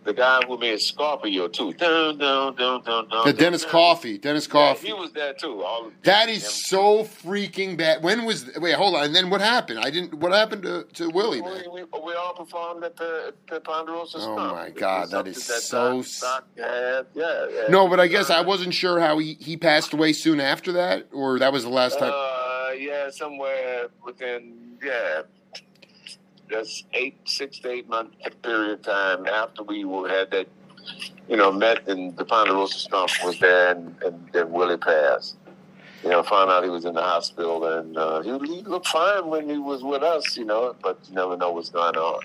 [0.03, 1.73] The guy who made Scorpio too.
[1.73, 3.71] Dun, dun, dun, dun, dun, The Dennis dun.
[3.71, 4.17] Coffey.
[4.17, 4.87] Dennis Yeah, Coffey.
[4.87, 5.61] he was there too.
[5.61, 8.01] All That is so freaking bad.
[8.01, 8.49] When was?
[8.57, 9.05] Wait, hold on.
[9.05, 9.77] And then what happened?
[9.79, 10.15] I didn't.
[10.15, 11.65] What happened to, to Willie, man?
[11.71, 16.01] We, we, we all performed at the, the Ponderosa Oh, my God, that is something
[16.03, 17.05] so Doc, Doc had.
[17.13, 17.67] Yeah, yeah.
[17.69, 21.07] No, but I guess I wasn't sure how he, he passed away soon after that,
[21.11, 22.11] or that was the last time.
[22.13, 25.21] Uh, yeah, somewhere within yeah,
[26.51, 28.11] that's eight, six to eight month
[28.43, 30.47] period of time after we had that,
[31.27, 35.37] you know, met and the Ponderosa Stomp was there, and, and then Willie passed.
[36.03, 39.27] You know, found out he was in the hospital, and uh, he, he looked fine
[39.27, 42.23] when he was with us, you know, but you never know what's going on.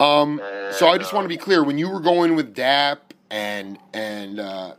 [0.00, 0.40] Um,
[0.72, 1.62] so I just And, want to be clear.
[1.62, 4.74] When you were going with Dap and and uh,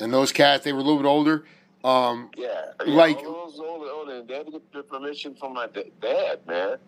[0.00, 1.44] and those cats, they were a little bit older.
[1.84, 2.48] Um, Yeah,
[2.84, 5.68] Like- yeah, all those older, older, and they had to get the permission from my
[5.68, 6.78] da- dad, man.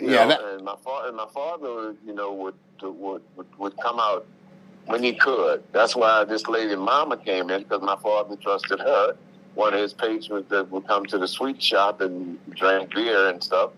[0.00, 3.58] You Yeah, know, that- and my father, and my father, you know, would, would would
[3.58, 4.26] would come out
[4.86, 5.62] when he could.
[5.72, 9.16] That's why this lady, Mama, came in because my father trusted her.
[9.54, 13.42] One of his patrons that would come to the sweet shop and drink beer and
[13.42, 13.72] stuff,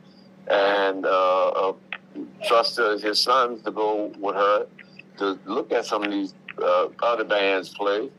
[0.49, 1.73] and uh, uh,
[2.47, 4.67] trusted his sons to go with her
[5.19, 8.11] to look at some of these uh, other bands play.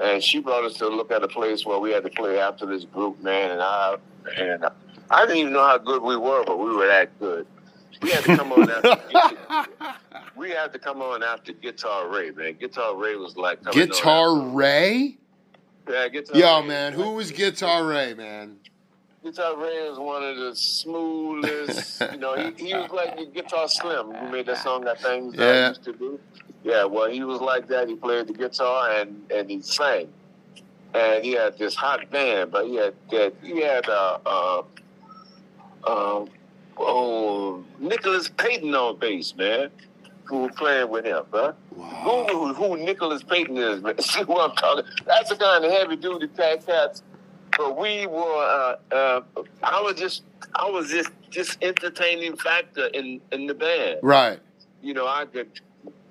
[0.00, 2.66] And she brought us to look at a place where we had to play after
[2.66, 3.52] this group, man.
[3.52, 3.96] And I
[4.38, 4.64] and
[5.10, 7.46] I didn't even know how good we were, but we were that good.
[8.02, 9.00] We had to come on after.
[10.36, 12.54] we had to come on after Guitar Ray, man.
[12.58, 15.18] Guitar Ray was like Guitar Ray.
[15.88, 18.56] Yeah, Guitar Yo, Ray man, who was Guitar Ray, man?
[19.22, 22.02] Guitar Ray was one of the smoothest.
[22.12, 25.42] you know, he, he was like Guitar Slim who made that song that things that
[25.42, 25.68] I Yeah.
[25.68, 26.20] used to do.
[26.62, 27.88] Yeah, well, he was like that.
[27.88, 30.08] He played the guitar and and he sang,
[30.94, 32.50] and he had this hot band.
[32.50, 34.62] But he had that he had uh, uh,
[35.84, 36.24] uh,
[36.78, 39.70] oh Nicholas Payton on bass, man,
[40.24, 41.52] who was playing with him, huh?
[41.74, 42.24] Wow.
[42.26, 43.98] Google who Nicholas Payton is, man.
[44.00, 44.84] See who I'm talking.
[45.06, 47.02] That's the kind of heavy duty type cats.
[47.56, 48.76] But we were.
[48.92, 49.20] Uh, uh,
[49.62, 50.22] I was just.
[50.54, 54.00] I was just just entertaining factor in in the band.
[54.02, 54.38] Right.
[54.82, 55.50] You know, I could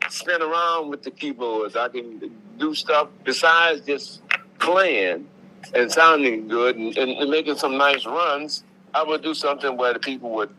[0.09, 1.75] spin around with the keyboards.
[1.75, 4.21] I can do stuff besides just
[4.59, 5.27] playing
[5.73, 8.63] and sounding good and, and, and making some nice runs.
[8.93, 10.49] I would do something where the people would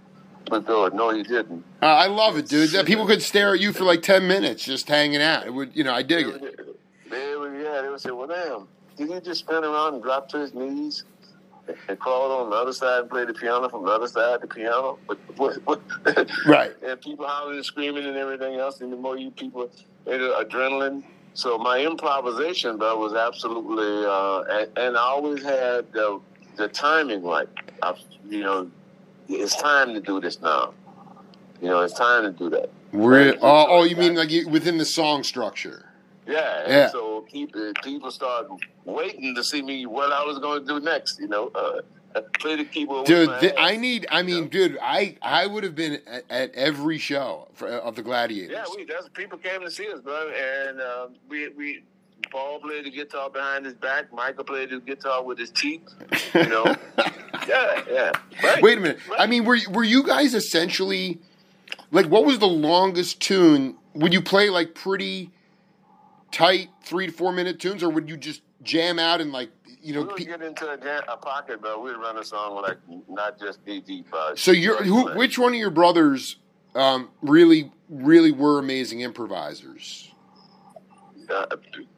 [0.50, 2.70] would go, "No, you didn't." Uh, I love it, dude.
[2.70, 5.46] That people could stare at you for like ten minutes just hanging out.
[5.46, 6.40] It would, you know, I dig They it.
[6.40, 6.66] would,
[7.10, 8.66] they would, yeah, they would say, "Well, damn,
[8.96, 11.04] did he just spin around and drop to his knees
[11.88, 14.40] and crawl on the other side and play the piano from the other side of
[14.40, 14.98] the piano?"
[16.46, 16.72] Right.
[16.82, 18.80] and people hollering and screaming and everything else.
[18.80, 19.70] And the more you people,
[20.06, 21.04] it, adrenaline.
[21.34, 26.20] So my improvisation, though, was absolutely, uh, and, and I always had the,
[26.60, 27.48] the timing right.
[27.82, 27.94] I,
[28.28, 28.70] you know,
[29.28, 30.74] it's time to do this now.
[31.60, 32.70] You know, it's time to do that.
[32.92, 35.86] Oh, oh, you mean like you, within the song structure?
[36.26, 36.64] Yeah.
[36.68, 36.90] Yeah.
[36.90, 38.50] So people people started
[38.84, 41.18] waiting to see me what I was going to do next.
[41.20, 41.80] You know, uh,
[42.38, 43.06] play the keyboard.
[43.06, 44.06] Dude, th- I need.
[44.10, 48.02] I mean, dude, I I would have been at, at every show for, of the
[48.02, 48.52] Gladiators.
[48.52, 51.82] Yeah, we that's people came to see us, bro, and uh, we we
[52.30, 54.12] Paul played the guitar behind his back.
[54.12, 55.88] Michael played the guitar with his teeth.
[56.34, 56.64] You know,
[57.48, 58.12] yeah, yeah.
[58.42, 58.62] Right.
[58.62, 58.98] Wait a minute.
[59.08, 59.20] Right.
[59.20, 61.18] I mean, were were you guys essentially
[61.90, 63.76] like what was the longest tune?
[63.94, 65.30] Would you play like pretty
[66.30, 69.50] tight three to four minute tunes, or would you just jam out and like
[69.82, 70.02] you know?
[70.02, 72.78] we would pe- get into a, jam, a pocket, but we'd run a song like
[73.08, 74.06] not just deep, deep.
[74.12, 75.12] Uh, so you're who?
[75.14, 76.36] Which one of your brothers
[76.74, 80.09] um, really really were amazing improvisers?
[81.30, 81.46] Uh,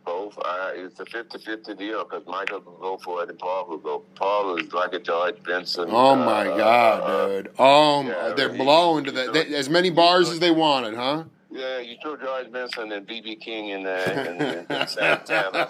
[0.04, 0.36] both.
[0.38, 4.04] Uh, it's a 50-50 deal because Michael will go for it and Paul will go.
[4.14, 5.88] Paul is like a George Benson.
[5.90, 7.50] Oh my uh, god, uh, dude!
[7.58, 9.32] Oh, my- yeah, they're he- blowing to that.
[9.32, 11.24] they- as many bars as they wanted, huh?
[11.50, 15.68] Yeah, you threw George Benson and BB King in there and, and Santana.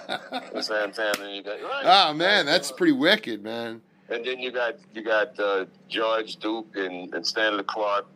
[0.55, 2.11] And Santana, and you got right.
[2.11, 3.83] Oh man, that's pretty wicked, man.
[4.09, 8.07] And then you got you got uh, George Duke and, and Stanley Clarke,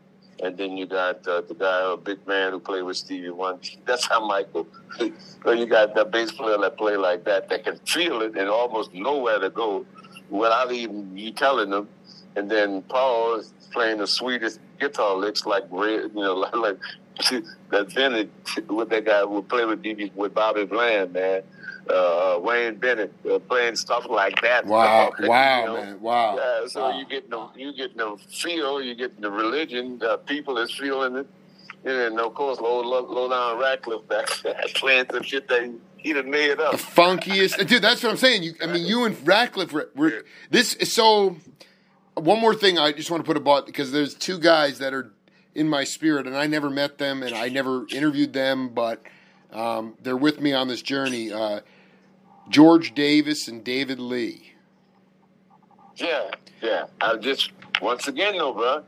[0.42, 3.66] and then you got uh, the guy, a big man who played with Stevie Wonder.
[3.87, 4.66] That's how Michael.
[5.44, 8.49] so you got that bass player that play like that that can feel it and
[8.49, 9.87] almost know where to go
[10.31, 11.88] without even you telling them.
[12.37, 16.79] And then Paul is playing the sweetest guitar licks like red, you know, like
[17.71, 18.31] that Bennett
[18.69, 21.43] with that guy who played with BB with Bobby Bland, man.
[21.89, 24.67] Uh, Wayne Bennett uh, playing stuff like that.
[24.67, 25.75] Wow, You wow, know?
[25.75, 26.37] man, wow.
[26.37, 26.99] Yeah, so Wow.
[26.99, 29.99] you get the you get the feel, you get the religion.
[30.01, 31.27] The people is feeling it,
[31.85, 34.27] and of course, low low, low down Radcliffe back
[34.75, 36.73] playing some shit that he done made up.
[36.73, 37.83] the funkiest dude.
[37.83, 38.43] That's what I'm saying.
[38.43, 41.37] You, I mean, you and Radcliffe were, were this is so.
[42.15, 44.95] One more thing, I just want to put a bot because there's two guys that
[44.95, 45.13] are
[45.57, 49.03] in my spirit, and I never met them, and I never interviewed them, but
[49.53, 51.33] um, they're with me on this journey.
[51.33, 51.61] Uh,
[52.49, 54.53] George Davis and David Lee.
[55.97, 56.85] Yeah, yeah.
[57.01, 58.85] I just once again, though, bro,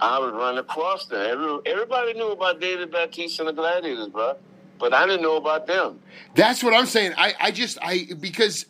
[0.00, 1.26] I would run across them.
[1.28, 4.36] Every, everybody knew about David Batiste and the Gladiators, bro,
[4.78, 6.00] but I didn't know about them.
[6.34, 7.12] That's what I'm saying.
[7.16, 8.66] I, I just I because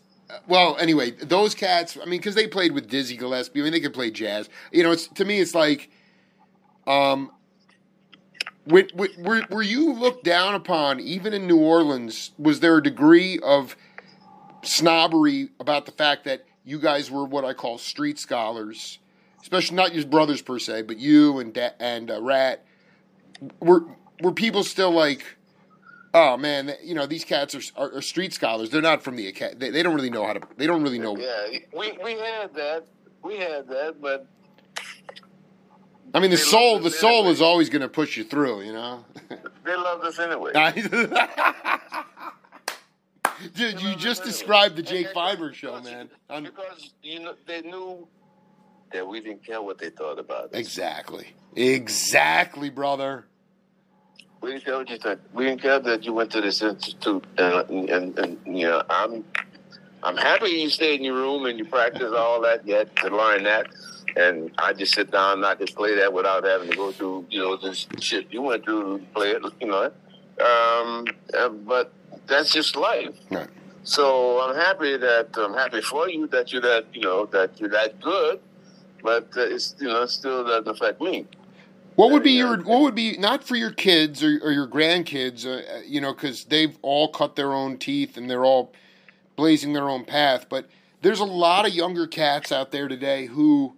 [0.49, 1.97] well anyway those cats.
[2.01, 3.61] I mean because they played with Dizzy Gillespie.
[3.61, 4.49] I mean they could play jazz.
[4.73, 5.91] You know, it's to me it's like,
[6.87, 7.31] um,
[8.67, 8.85] were,
[9.19, 12.33] were, were you looked down upon even in New Orleans?
[12.39, 13.77] Was there a degree of
[14.63, 18.99] snobbery about the fact that you guys were what I call street scholars,
[19.43, 22.65] especially not your brothers per se, but you and and uh, Rat?
[23.61, 23.85] Were
[24.21, 25.37] were people still like?
[26.15, 28.71] Oh man, you know these cats are, are, are street scholars.
[28.71, 29.59] They're not from the academy.
[29.59, 30.41] They, they don't really know how to.
[30.57, 31.17] They don't really know.
[31.19, 32.85] Yeah, we we had that,
[33.23, 34.27] we had that, but
[36.15, 37.33] I mean, the soul, the soul anyway.
[37.33, 38.63] is always going to push you through.
[38.63, 39.05] You know.
[39.65, 40.53] they loved us anyway.
[43.55, 44.33] Dude, you just anyway.
[44.33, 46.09] described the Jake Fiber show, man.
[46.31, 48.07] Un- Because you know they knew
[48.93, 50.51] that we didn't care what they thought about us.
[50.55, 51.35] exactly.
[51.57, 53.27] Exactly, brother.
[54.41, 55.21] We didn't care what you think.
[55.33, 58.83] We didn't care that you went to this institute, uh, and and, and you know
[58.89, 59.25] I'm
[60.03, 63.43] I'm happy you stayed in your room and you practiced all that yet to learn
[63.45, 63.67] that.
[64.17, 67.27] And I just sit down and I can play that without having to go through
[67.31, 69.43] you know this shit you went through to play it.
[69.61, 69.85] You know,
[70.41, 71.93] um, uh, but
[72.27, 73.15] that's just life.
[73.31, 73.49] Right.
[73.83, 77.71] So I'm happy that I'm happy for you that you're that you know that you're
[77.71, 78.41] that good,
[79.03, 81.27] but uh, it's you know it still doesn't affect me.
[81.97, 85.47] What would be your what would be not for your kids or, or your grandkids,
[85.47, 88.73] uh, you know, because they've all cut their own teeth and they're all
[89.37, 90.47] blazing their own path.
[90.49, 90.69] But
[91.03, 93.77] there's a lot of younger cats out there today who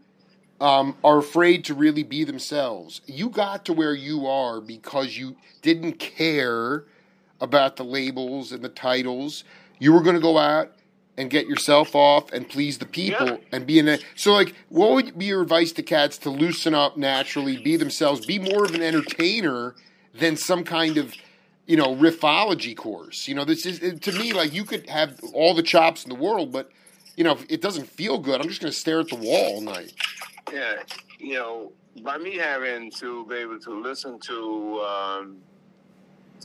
[0.61, 3.01] um, are afraid to really be themselves.
[3.07, 6.85] You got to where you are because you didn't care
[7.40, 9.45] about the labels and the titles.
[9.79, 10.73] You were going to go out
[11.19, 13.37] and get yourself off and please the people Yeah.
[13.53, 16.75] and be in a so like what would be your advice to cats to loosen
[16.75, 19.75] up naturally be themselves be more of an entertainer
[20.12, 21.14] than some kind of
[21.66, 25.55] you know riffology course you know this is to me like you could have all
[25.55, 26.71] the chops in the world but
[27.16, 29.55] you know if it doesn't feel good i'm just going to stare at the wall
[29.55, 29.95] all night
[30.52, 30.74] Yeah,
[31.18, 35.37] you know, by me having to be able to listen to, um,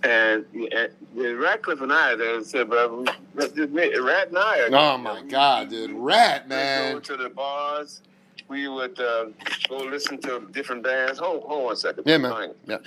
[0.03, 2.89] and, and Radcliffe and I, they said, but
[3.35, 4.59] Rat and I.
[4.61, 8.01] Are, oh my god dude rat man go to the bars.
[8.47, 9.27] We would uh,
[9.69, 11.19] go listen to different bands.
[11.19, 12.03] Hold, hold one second.
[12.05, 12.77] yeah man yeah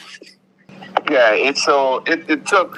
[1.10, 2.76] Yeah, it's so it, it took.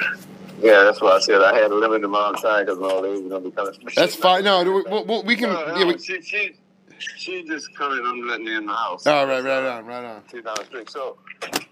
[0.61, 3.09] Yeah, that's why I said I had a limited amount of time because all they
[3.11, 3.75] were going to be coming.
[3.95, 6.55] that's fine no we, we, we can No, no, yeah, we, she, she,
[6.99, 8.05] she just coming.
[8.05, 9.07] I'm letting her in the house.
[9.07, 10.91] all right right on right on Two the street.
[10.91, 11.19] So,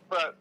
[0.09, 0.37] but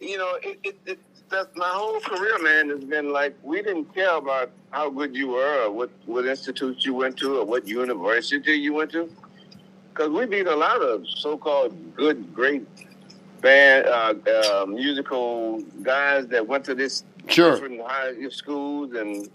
[0.00, 0.98] you know, it, it, it
[1.30, 5.28] that's my whole career, man, has been like we didn't care about how good you
[5.28, 9.10] were, or what what institute you went to, or what university you went to,
[9.90, 12.66] because we beat a lot of so-called good, great
[13.40, 19.28] band uh, uh, musical guys that went to this sure different high schools and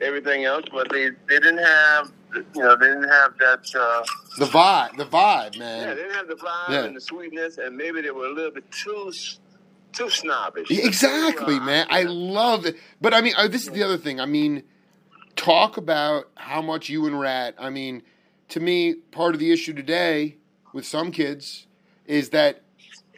[0.00, 3.74] everything else, but they they didn't have you know they didn't have that.
[3.74, 4.04] Uh,
[4.38, 5.80] the vibe the vibe man.
[5.88, 6.84] yeah, they didn't have the vibe Yeah.
[6.84, 9.12] and the sweetness, and maybe they were a little bit too
[9.92, 10.70] too snobbish.
[10.70, 11.86] Exactly, Too, uh, man.
[11.90, 12.76] I love it.
[13.00, 14.20] But I mean, uh, this is the other thing.
[14.20, 14.62] I mean,
[15.36, 17.54] talk about how much you and Rat.
[17.58, 18.02] I mean,
[18.50, 20.36] to me, part of the issue today
[20.72, 21.66] with some kids
[22.06, 22.62] is that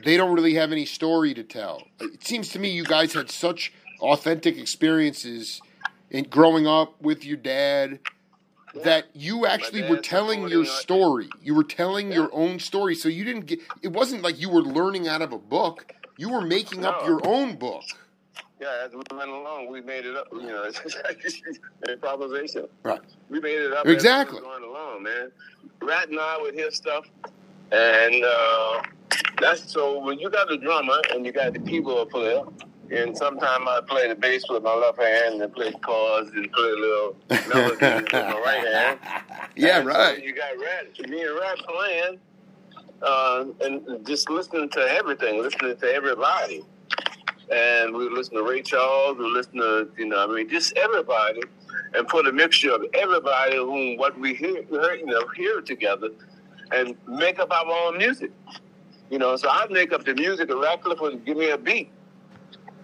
[0.04, 1.82] they don't really have any story to tell.
[2.00, 5.60] It seems to me you guys had such authentic experiences
[6.10, 7.98] in growing up with your dad
[8.74, 11.28] that you actually were telling your story.
[11.42, 12.16] You were telling Yeah.
[12.16, 12.94] your own story.
[12.94, 15.92] So you didn't get it wasn't like you were learning out of a book.
[16.16, 17.82] You were making up your own book.
[18.60, 20.28] Yeah, as we went along, we made it up.
[20.32, 20.70] You know,
[21.88, 22.66] improvisation.
[22.82, 23.00] Right.
[23.30, 24.38] We made it up Exactly.
[24.40, 25.32] we going along, man.
[25.82, 27.06] Rat and I would hear stuff,
[27.72, 28.82] and uh,
[29.40, 32.42] that's so when you got the drummer and you got the keyboard player,
[32.90, 36.68] and sometimes I play the bass with my left hand and play chords and play
[36.68, 37.16] a little
[37.48, 38.98] melodies with my right hand.
[39.56, 40.24] Yeah, And so right.
[40.24, 42.18] you got Rat, me and Rat playing,
[43.02, 46.62] uh, and just listening to everything, listening to everybody.
[47.52, 51.42] And we listen to Ray Charles, we listen to, you know, I mean, just everybody,
[51.94, 56.10] and put a mixture of everybody whom what we hear, hear, you know, hear together,
[56.72, 58.30] and make up our own music.
[59.10, 61.90] You know, so I'd make up the music, and Radcliffe would give me a beat.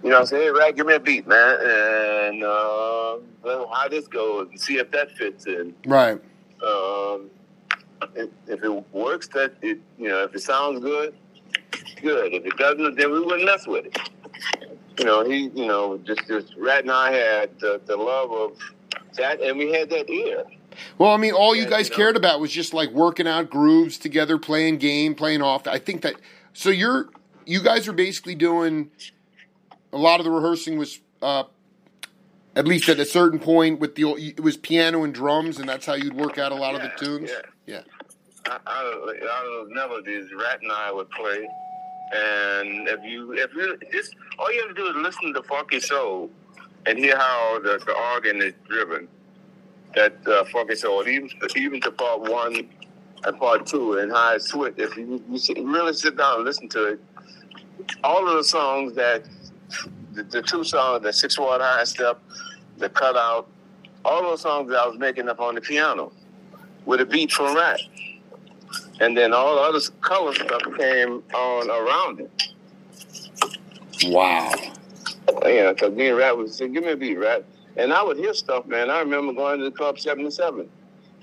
[0.03, 4.07] You know, say, hey, Rad, give me a beat, man, and uh, well, how this
[4.07, 6.21] goes, and see if that fits in Right.
[6.65, 7.31] um,
[8.15, 11.15] if, if it works, that it you know, if it sounds good,
[12.03, 12.35] good.
[12.35, 13.99] If it doesn't, then we wouldn't mess with it.
[14.99, 18.59] You know, he, you know, just just Rat and I had the, the love of
[19.17, 20.45] that, and we had that ear.
[20.99, 21.97] Well, I mean, all you guys you know.
[21.97, 25.67] cared about was just like working out grooves together, playing game, playing off.
[25.67, 26.15] I think that
[26.53, 27.09] so you're
[27.47, 28.91] you guys are basically doing
[29.97, 31.45] a lot of the rehearsing was uh,
[32.55, 35.69] at least at a certain point with the old- it was piano and drums, and
[35.69, 37.31] that's how you'd work out a lot of the tunes.
[37.31, 37.41] yeah.
[37.67, 37.81] Yeah.
[38.49, 41.49] Out of, out of those melodies, Rat and I would play.
[42.15, 45.81] And if you, if you just all you have to do is listen to Funky
[45.81, 46.31] Soul
[46.87, 49.09] and hear how the, the organ is driven.
[49.97, 52.69] That uh, Funky Soul, even even to part one
[53.25, 54.79] and part two, and how it's switched.
[54.79, 57.01] If you, you sit, really sit down and listen to it,
[58.05, 59.25] all of the songs that
[60.17, 62.21] the, the two songs, the Six Watt High Step,
[62.79, 63.49] the Cutout,
[64.05, 66.13] all those songs that I was making up on the piano
[66.85, 67.81] with a beat from Rat.
[69.01, 72.43] And then all the other color stuff came on around it.
[74.05, 74.53] Wow.
[75.45, 77.45] Yeah, because me and Rat would say, give me a beat, Rat.
[77.77, 78.89] And I would hear stuff, man.
[78.91, 80.69] I remember going to the Club 77.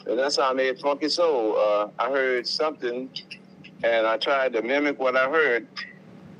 [0.06, 1.58] And that's how I made Funky Soul.
[1.58, 3.10] Uh, I heard something,
[3.84, 5.68] and I tried to mimic what I heard,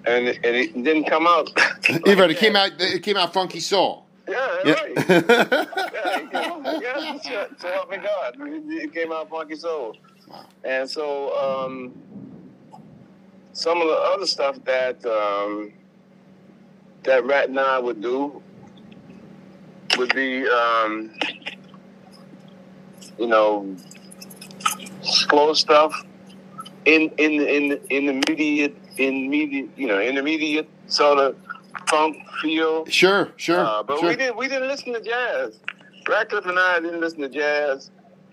[0.06, 1.50] and it, and it didn't come out.
[2.06, 2.32] Yeah, right.
[2.32, 2.72] It came out.
[2.80, 4.06] It came out funky soul.
[4.28, 4.74] Yeah, Yeah.
[4.74, 4.94] right.
[5.10, 7.20] yeah, came yeah,
[7.58, 8.36] so, help me God.
[8.40, 9.98] It came out funky soul.
[10.30, 10.46] Wow.
[10.64, 11.94] And so um,
[13.52, 15.74] some of the other stuff that um,
[17.04, 18.42] that Rat and I would do
[19.98, 21.12] would be um,
[23.18, 23.76] you know,
[25.02, 26.06] slow stuff
[26.86, 28.22] in in in
[28.98, 31.36] intermediate intermediate you know intermediate sort of
[31.88, 32.86] funk feel.
[32.86, 33.60] Sure, sure.
[33.60, 34.10] Uh, but sure.
[34.10, 35.60] we didn't we didn't listen to jazz.
[36.08, 37.92] Radcliffe and I didn't listen to jazz.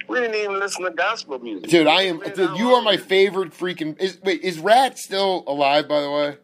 [0.09, 1.71] We didn't even listen to gospel music.
[1.71, 2.19] Dude, I am.
[2.19, 3.99] Dude, you are my favorite freaking.
[4.01, 5.89] Is, wait, is Rat still alive?
[5.89, 6.37] By the way,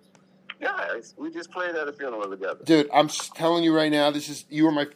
[0.60, 2.60] Yeah, we just played at a funeral together.
[2.64, 4.10] dude, I'm telling you right now.
[4.10, 4.86] This is you are my.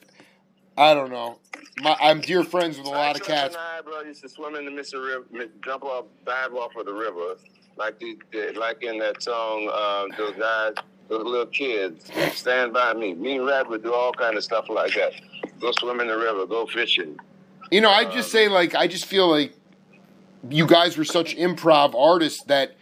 [0.77, 1.39] I don't know.
[1.83, 3.55] My, I'm dear friends with a lot of cats.
[3.55, 6.87] And I, bro, used to swim in the Mississippi River, jump off, dive off of
[6.87, 7.37] the river,
[7.77, 9.69] like the, the like in that song.
[9.69, 10.75] Um, those guys,
[11.09, 13.15] those little kids, stand by me.
[13.15, 15.13] Me and Rat would do all kind of stuff like that.
[15.61, 17.19] Go swim in the river, go fishing.
[17.71, 19.55] You know, I just say like I just feel like
[20.49, 22.75] you guys were such improv artists that,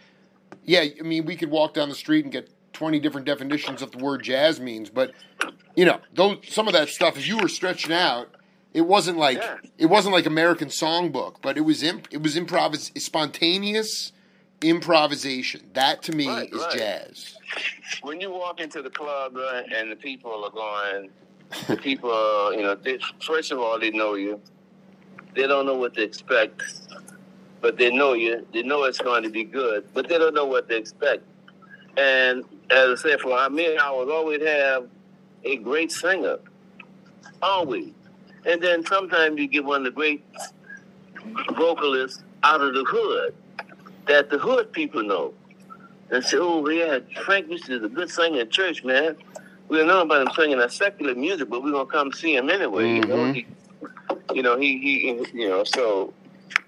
[0.63, 3.91] yeah, I mean, we could walk down the street and get twenty different definitions of
[3.91, 5.11] the word jazz means, but
[5.75, 8.29] you know, those some of that stuff as you were stretching out,
[8.73, 9.57] it wasn't like Yeah.
[9.77, 14.11] it wasn't like American Songbook, but it was imp, it was improv spontaneous
[14.61, 15.61] improvisation.
[15.73, 16.77] That to me Right, is right.
[16.77, 17.35] jazz.
[18.01, 21.09] When you walk into the club uh, and the people are going,
[21.67, 24.39] the people, uh, you know, they, first of all, they know you.
[25.35, 26.63] They don't know what to expect,
[27.61, 28.45] but they know you.
[28.53, 31.23] They know it's going to be good, but they don't know what to expect.
[31.97, 34.87] And as I said, for me, I would always have
[35.43, 36.37] a great singer,
[37.41, 37.91] always.
[38.45, 40.23] And then sometimes you get one of the great
[41.55, 43.33] vocalists out of the hood
[44.09, 45.33] that the hood people know.
[46.11, 49.15] And say, oh, yeah, Frank Houston is a good singer in church, man.
[49.67, 52.35] We don't know about him singing that secular music, but we're going to come see
[52.35, 52.95] him anyway.
[52.95, 53.35] You know, Mhm.
[53.35, 53.45] he,
[54.33, 56.11] you know, he, he, you know, so,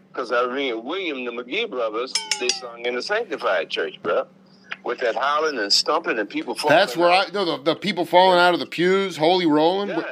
[0.10, 4.28] because I mean, William, the McGee brothers, they sung in the Sanctified Church, bro,
[4.84, 6.78] with that howling and stomping and people falling.
[6.78, 7.34] That's where I out.
[7.34, 9.89] no the, the people falling out of the pews, holy rolling.
[9.89, 10.04] Yeah,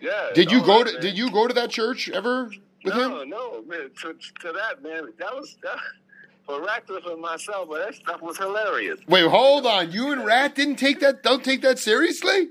[0.00, 0.28] yeah.
[0.32, 1.02] Did you go to man.
[1.02, 2.52] Did you go to that church ever
[2.84, 3.30] with no, him?
[3.30, 3.90] no, man.
[4.02, 5.76] To, to that, man, that was that,
[6.46, 7.68] for Radcliffe and myself.
[7.68, 9.00] But that stuff was hilarious.
[9.08, 9.92] Wait, hold on.
[9.92, 11.22] You and Rat didn't take that.
[11.22, 12.48] Don't take that seriously.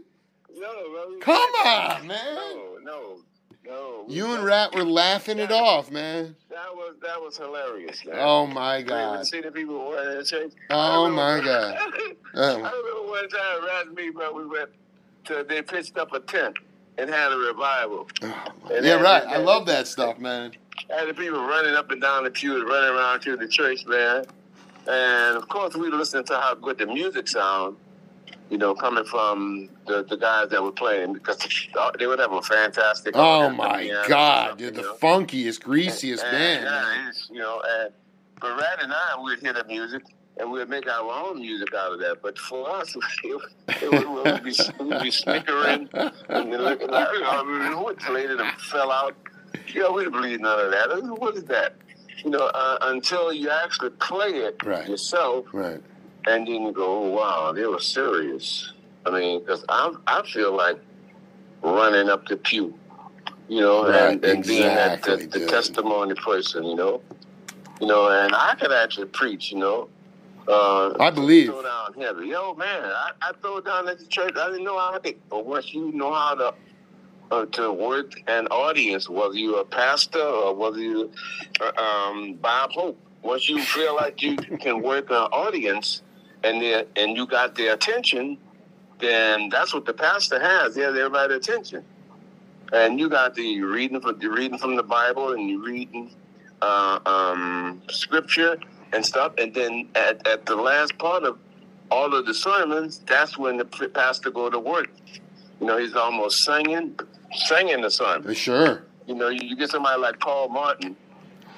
[0.56, 2.36] No, bro, Come on, man.
[2.36, 3.18] No, no,
[3.66, 4.06] no.
[4.10, 6.36] You and Rat were laughing it off, man.
[6.50, 8.16] That was that was hilarious, man.
[8.20, 9.26] Oh my God.
[9.26, 10.52] see the people wearing the church?
[10.70, 11.76] Oh, remember- my God.
[11.78, 12.56] I Oh.
[12.58, 14.70] remember one time, Rat and me, bro, we went
[15.26, 16.58] to they pitched up a tent
[16.98, 18.08] and had a revival.
[18.24, 19.24] Oh and Yeah, right.
[19.26, 20.52] I love that stuff, man.
[20.90, 24.26] Had the people running up and down the pews, running around to the church, man.
[24.88, 27.78] And of course, we listened to how good the music sound,
[28.50, 31.38] you know, coming from the, the guys that were playing because
[32.00, 33.16] they would have a fantastic.
[33.16, 34.96] Oh my God, dude, the know.
[34.96, 36.64] funkiest, greasiest And, band.
[36.64, 37.94] Yeah, you know, and
[38.40, 40.02] but Rat and I would hear the music
[40.40, 42.22] and we'd make our own music out of that.
[42.22, 43.42] But for us, it,
[43.82, 48.40] it would, we'd, be, we'd be snickering and looking like, I mean, who played it
[48.40, 49.16] and fell out.
[49.74, 51.20] You know, we didn't believe none of that.
[51.20, 51.76] What is that?
[52.24, 54.88] You know, uh, until you actually play it Right.
[54.90, 55.80] yourself, Right.
[56.28, 58.74] and then you go, oh, wow, they were serious.
[59.06, 60.80] I mean, because I, I feel like
[61.62, 62.74] running up the pew,
[63.48, 67.02] you know, Right, and, and being that the, the testimony person, you know,
[67.80, 69.88] you know, and I could actually preach, you know.
[70.48, 71.48] Uh, I believe.
[71.50, 72.84] Throw down heavy, yo, man.
[72.84, 74.34] I, I throw down at the church.
[74.36, 76.54] I didn't know how to, but once you know how to
[77.32, 81.12] uh, to work an audience, whether you're a pastor or whether you
[81.62, 83.00] uh, um, Bob Hope.
[83.22, 86.02] Once you feel like you can work an audience
[86.44, 86.64] and
[86.96, 88.38] and you got their attention,
[89.00, 90.76] then that's what the pastor has.
[90.76, 91.84] They have everybody's attention.
[92.72, 96.12] And you got the reading from you reading from the Bible and you reading
[96.62, 98.58] uh, um, scripture
[98.94, 99.34] and stuff.
[99.38, 101.40] And then at, at the last part of
[101.92, 104.92] all of the sermons, that's when the pastor go to work.
[105.60, 106.98] You know, he's almost singing,
[107.34, 108.34] singing the sermon.
[108.34, 108.84] Sure.
[109.08, 110.96] You know, you, get somebody like Paul Martin,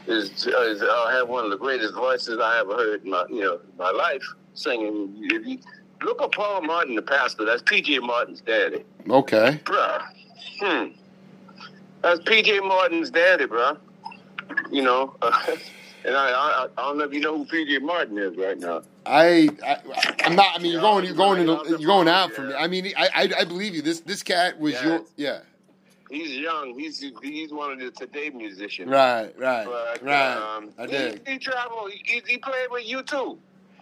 [0.07, 3.41] is is uh, have one of the greatest voices I ever heard in my you
[3.41, 5.13] know my life singing.
[5.21, 5.59] If you
[6.01, 7.99] look at Paul Martin, the pastor, that's P.J.
[7.99, 9.59] Martin's daddy, Okay.
[9.65, 10.01] bruh.
[10.59, 10.87] Hmm,
[12.01, 12.59] that's P.J.
[12.61, 13.77] Martin's daddy, bruh.
[14.71, 17.79] You know, and I, I I don't know if you know who P.J.
[17.79, 18.81] Martin is right now.
[19.05, 19.77] I, I
[20.25, 20.47] I'm not.
[20.55, 21.05] I mean, you're going.
[21.05, 21.41] You're going.
[21.41, 22.53] Into, you're going out from me.
[22.55, 23.81] I mean, I, I I believe you.
[23.81, 24.85] This this cat was Yeah.
[24.85, 25.01] your.
[25.17, 25.39] Yeah.
[26.11, 26.77] He's young.
[26.77, 28.89] He's he's one of the today musicians.
[28.89, 29.33] Right.
[29.39, 29.65] Right.
[29.65, 30.35] But, right.
[30.35, 31.21] Um, I he, did.
[31.25, 31.91] He traveled.
[31.91, 33.39] He, he played with you too.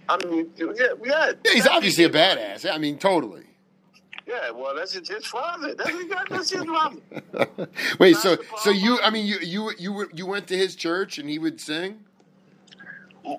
[0.07, 0.67] I mean, yeah,
[1.03, 1.31] yeah.
[1.43, 2.71] Yeah, he's obviously a badass.
[2.71, 3.45] I mean, totally.
[4.27, 5.73] Yeah, well, that's his, father.
[5.73, 7.67] That's his, that's his father.
[7.97, 8.15] Wait.
[8.17, 8.99] So so you.
[9.01, 11.99] I mean, you you you you went to his church and he would sing.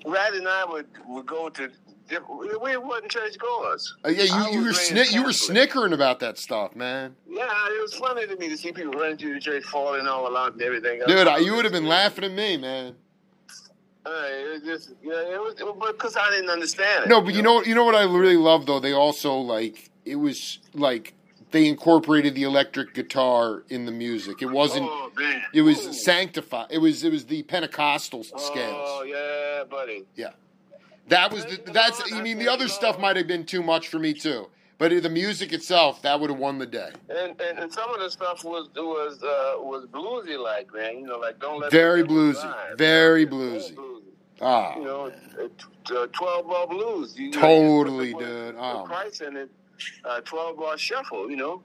[0.05, 1.71] Rat and I would, would go to
[2.11, 3.95] We wasn't churchgoers.
[4.05, 7.15] Uh, yeah, you, you were you were snickering about that stuff, man.
[7.29, 10.37] Yeah, it was funny to me to see people running through the church, falling all
[10.37, 11.01] out and everything.
[11.07, 12.97] Dude, I, you would have been laughing at me, man.
[14.05, 15.55] Uh, it was just, yeah, it was,
[15.93, 17.09] because I didn't understand it.
[17.09, 18.81] No, but you know, you know what I really love though.
[18.81, 21.15] They also like it was like
[21.51, 24.43] they incorporated the electric guitar in the music.
[24.43, 24.89] It wasn't.
[24.89, 25.11] Oh
[25.53, 25.93] It was Ooh.
[25.93, 26.69] sanctified.
[26.71, 27.05] It was.
[27.05, 28.49] It was the Pentecostal scales.
[28.55, 30.07] Oh yeah, buddy.
[31.11, 31.61] That was the.
[31.73, 32.13] That's.
[32.13, 34.49] I mean, the other stuff might have been too much for me too.
[34.79, 36.89] But the music itself, that would have won the day.
[37.11, 41.07] And, and and some of the stuff was was uh, was bluesy like man, you
[41.07, 42.79] know, like don't let Very bluesy.
[42.79, 43.77] Very bluesy.
[44.41, 47.15] Ah, You know, uh, uh, twelve bar blues.
[47.19, 48.55] You, Totally, you dude.
[48.59, 48.85] Oh.
[48.87, 49.51] Christ in it.
[50.03, 51.31] Uh, twelve bar shuffle.
[51.31, 51.63] You know.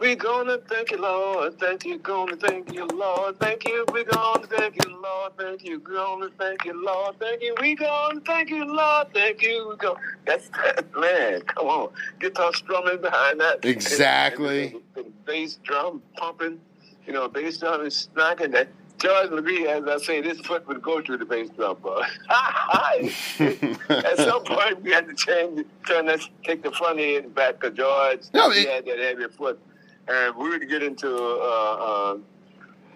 [0.00, 1.58] We gonna thank you, Lord.
[1.58, 3.38] Thank you, gonna thank you, Lord.
[3.40, 5.32] Thank you, we gonna thank you, Lord.
[5.36, 7.18] Thank you, gonna thank you, Lord.
[7.18, 9.08] Thank you, we gonna thank you, Lord.
[9.12, 9.96] Thank you, we go.
[10.24, 11.40] That's that, man.
[11.42, 11.90] Come on,
[12.20, 13.64] guitar strumming behind that.
[13.64, 14.66] Exactly.
[14.66, 16.60] And the, the bass drum pumping.
[17.04, 18.68] You know, bass drum is smacking that.
[18.98, 22.02] George McGee, as I say, this foot would go through the bass drum, bro.
[22.30, 27.76] At some point, we had to change, turn that, take the front end back because
[27.76, 29.60] George No, he had that heavy foot,
[30.08, 32.16] and we would get into uh,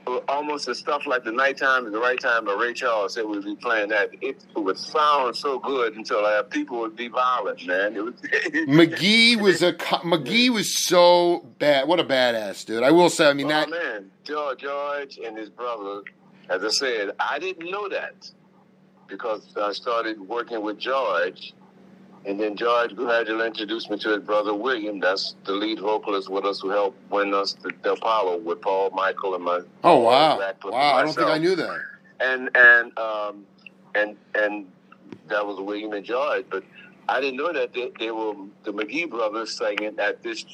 [0.06, 2.44] uh, almost the stuff like the nighttime and the right time.
[2.44, 4.10] But Ray Charles said we'd be playing that.
[4.20, 7.96] It would sound so good until uh, people would be violent, man.
[7.96, 8.14] It was
[8.68, 11.86] McGee was a co- McGee was so bad.
[11.88, 12.82] What a badass dude!
[12.82, 13.28] I will say.
[13.28, 13.70] I mean oh that.
[13.70, 16.02] man, George, George and his brother.
[16.48, 18.30] As I said, I didn't know that
[19.06, 21.54] because I started working with George,
[22.24, 25.00] and then George gradually introduced me to his brother William.
[25.00, 28.90] That's the lead vocalist with us who helped win us the, the Apollo with Paul
[28.90, 29.60] Michael and my.
[29.82, 30.38] Oh wow!
[30.64, 30.94] Wow!
[30.94, 31.80] I don't think I knew that.
[32.20, 33.44] And and um
[33.94, 34.66] and and
[35.28, 36.62] that was William and George, but
[37.08, 40.44] I didn't know that they, they were the McGee brothers singing at this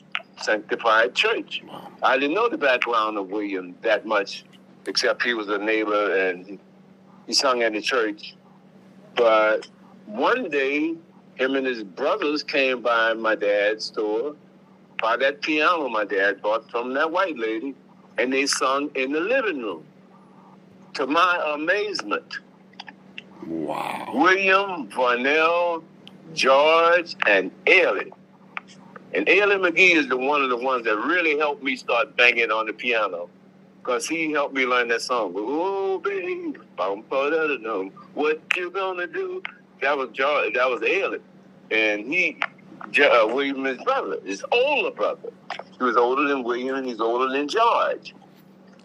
[0.40, 1.62] sanctified church.
[1.66, 1.92] Wow.
[2.02, 4.44] I didn't know the background of William that much,
[4.86, 6.58] except he was a neighbor and
[7.26, 8.34] he sung at the church.
[9.14, 9.68] But
[10.06, 10.94] one day,
[11.38, 14.34] him and his brothers came by my dad's store,
[15.00, 17.74] by that piano my dad bought from that white lady,
[18.18, 19.84] and they sung in the living room.
[20.94, 22.40] To my amazement,
[23.46, 24.10] Wow!
[24.14, 25.84] William, Varnell,
[26.34, 28.12] George, and Ellie.
[29.14, 32.50] And Ellie McGee is the one of the ones that really helped me start banging
[32.50, 33.30] on the piano.
[33.78, 35.32] Because he helped me learn that song.
[35.36, 36.54] Oh, baby,
[38.14, 39.42] what you gonna do?
[39.80, 41.20] That was George, that was Ailey.
[41.70, 43.26] And he, uh,
[43.84, 45.30] brother, his older brother.
[45.78, 48.14] He was older than William and he's older than George.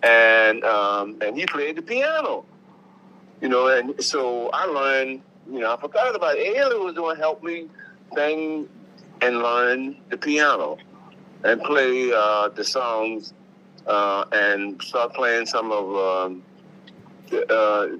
[0.03, 2.45] And um, and he played the piano.
[3.41, 5.21] You know, and so I learned,
[5.51, 6.55] you know, I forgot about it.
[6.55, 7.67] Ailey was going to help me
[8.15, 8.69] sing
[9.21, 10.77] and learn the piano
[11.43, 13.33] and play uh, the songs
[13.87, 16.43] uh, and start playing some of um,
[17.29, 17.97] the, uh,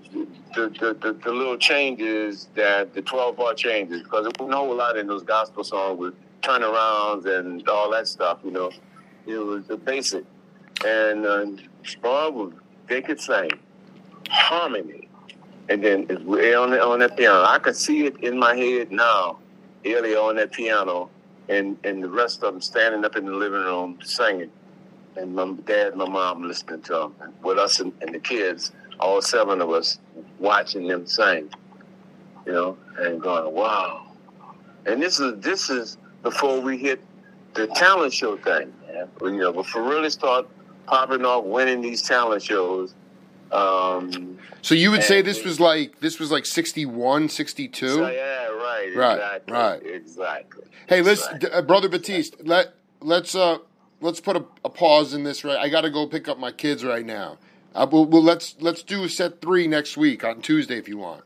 [0.54, 4.58] the, the, the, the little changes that the 12 bar changes because there wasn't a
[4.58, 8.72] whole lot in those gospel songs with turnarounds and all that stuff, you know.
[9.26, 10.26] It was the basic.
[10.86, 11.46] And uh,
[12.02, 12.54] Bob,
[12.88, 13.52] they could sing
[14.30, 15.08] harmony.
[15.70, 17.44] And then on, the, on that piano.
[17.46, 19.40] I can see it in my head now,
[19.86, 21.10] Ellie on that piano,
[21.48, 24.52] and, and the rest of them standing up in the living room singing.
[25.16, 28.74] And my dad and my mom listening to them, with us and, and the kids,
[29.00, 30.00] all seven of us,
[30.40, 31.50] watching them sing.
[32.46, 34.12] You know, and going, wow.
[34.86, 37.02] And this is this is before we hit
[37.54, 38.74] the talent show thing.
[38.88, 39.08] Man.
[39.22, 40.48] You know, before really start
[40.86, 42.94] popping off, winning these talent shows.
[43.52, 47.88] Um, So you would say this was like this was like 61, 62?
[47.88, 49.86] so, yeah, right, Right, exactly, right.
[49.86, 50.64] exactly.
[50.88, 52.36] Hey, let's, uh, brother Batiste.
[52.44, 53.60] Let let's uh
[54.02, 55.44] let's put a, a pause in this.
[55.44, 57.38] Right, I got to go pick up my kids right now.
[57.76, 61.24] Uh, we'll, we'll let's let's do set three next week on Tuesday if you want.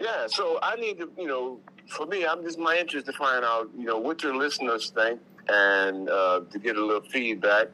[0.00, 3.44] Yeah, so I need to, you know, for me, I'm just my interest to find
[3.44, 7.68] out, you know, what your listeners think and uh, to get a little feedback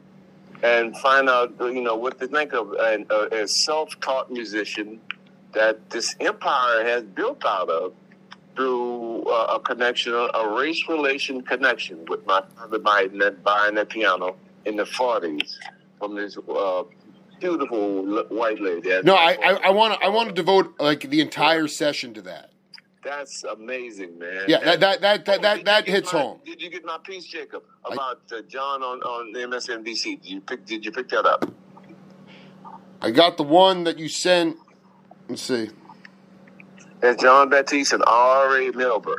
[0.62, 5.00] and find out, you know, what they think of an, uh, a self-taught musician
[5.52, 7.92] that this empire has built out of
[8.56, 13.88] through uh, a connection, a race relation connection with my father buying that, buying that
[13.88, 15.54] piano in the 40s
[15.98, 16.84] from this uh,
[17.40, 18.90] beautiful white lady.
[19.02, 22.50] No, I I want to I want to devote like the entire session to that.
[23.04, 24.44] That's amazing, man.
[24.48, 26.40] Yeah, that that that that that, that hits my- home.
[26.44, 30.22] Did you get my piece, Jacob, I- about uh, John on on MSNBC?
[30.22, 30.64] Did you pick?
[30.64, 31.50] Did you pick that up?
[33.02, 34.56] I got the one that you sent.
[35.28, 35.68] Let's see.
[37.02, 39.18] It's John Batiste and Ari Melber.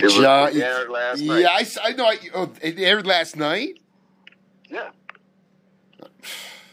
[0.00, 1.40] It was John- it aired last night.
[1.40, 2.04] Yeah, I know.
[2.06, 3.78] I, oh, it aired last night.
[4.68, 4.90] Yeah.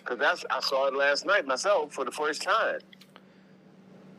[0.06, 2.80] Because that's I saw it last night myself for the first time.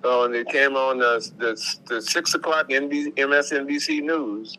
[0.03, 4.59] So and it came on the the, the six o'clock NBC, MSNBC News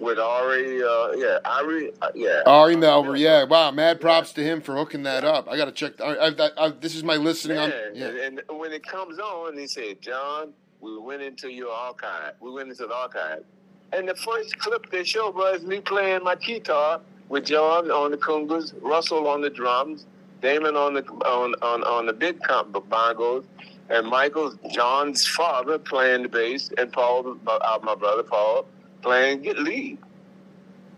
[0.00, 0.82] with Ari.
[0.82, 1.92] Uh, yeah, Ari.
[2.00, 2.42] Uh, yeah.
[2.46, 3.44] Ari Melber, yeah.
[3.44, 5.48] Wow, mad props to him for hooking that up.
[5.48, 6.00] I got to check.
[6.00, 7.70] I, I, I, this is my listening on.
[7.70, 8.26] Yeah, Yeah.
[8.26, 12.34] And, and when it comes on, they say, John, we went into your archive.
[12.40, 13.44] We went into the archive.
[13.92, 18.16] And the first clip they showed was me playing my guitar with John on the
[18.16, 20.06] congas, Russell on the drums,
[20.42, 23.44] Damon on the on on, on the big comp bongos,
[23.88, 28.66] and Michael, John's father, playing the bass, and Paul, my, uh, my brother Paul,
[29.00, 29.98] playing get lead.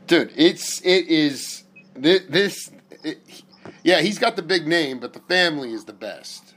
[0.06, 1.64] Dude, it's it is
[1.94, 2.22] this.
[2.28, 2.70] this
[3.04, 3.18] it,
[3.82, 6.54] yeah, he's got the big name, but the family is the best.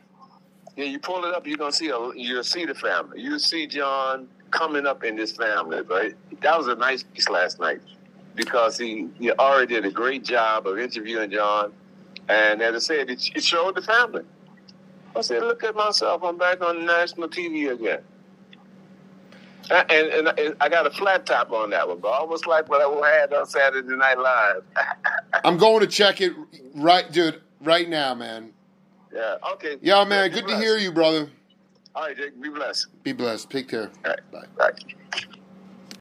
[0.78, 3.22] Yeah, you pull it up, you're gonna see a, you'll see the family.
[3.22, 6.14] You see John coming up in this family, right?
[6.42, 7.82] That was a nice piece last night
[8.36, 11.74] because he, he already did a great job of interviewing John,
[12.30, 14.24] and as I said, it, it showed the family.
[15.16, 18.00] I said, look at myself, I'm back on national TV again.
[19.70, 22.70] Uh, And, and, and I got a flat top on that one, but almost like
[22.70, 24.64] what I had on Saturday Night Live.
[25.44, 26.34] I'm going to check it
[26.76, 28.54] right, dude, right now, man.
[29.14, 29.78] yeah, okay.
[29.82, 31.30] Yeah, man, Be good to hear you, brother.
[31.96, 32.88] All right, Jake, be blessed.
[33.04, 33.50] Be blessed.
[33.50, 33.92] Take care.
[34.06, 34.46] All right, Bye.
[34.58, 35.28] bye.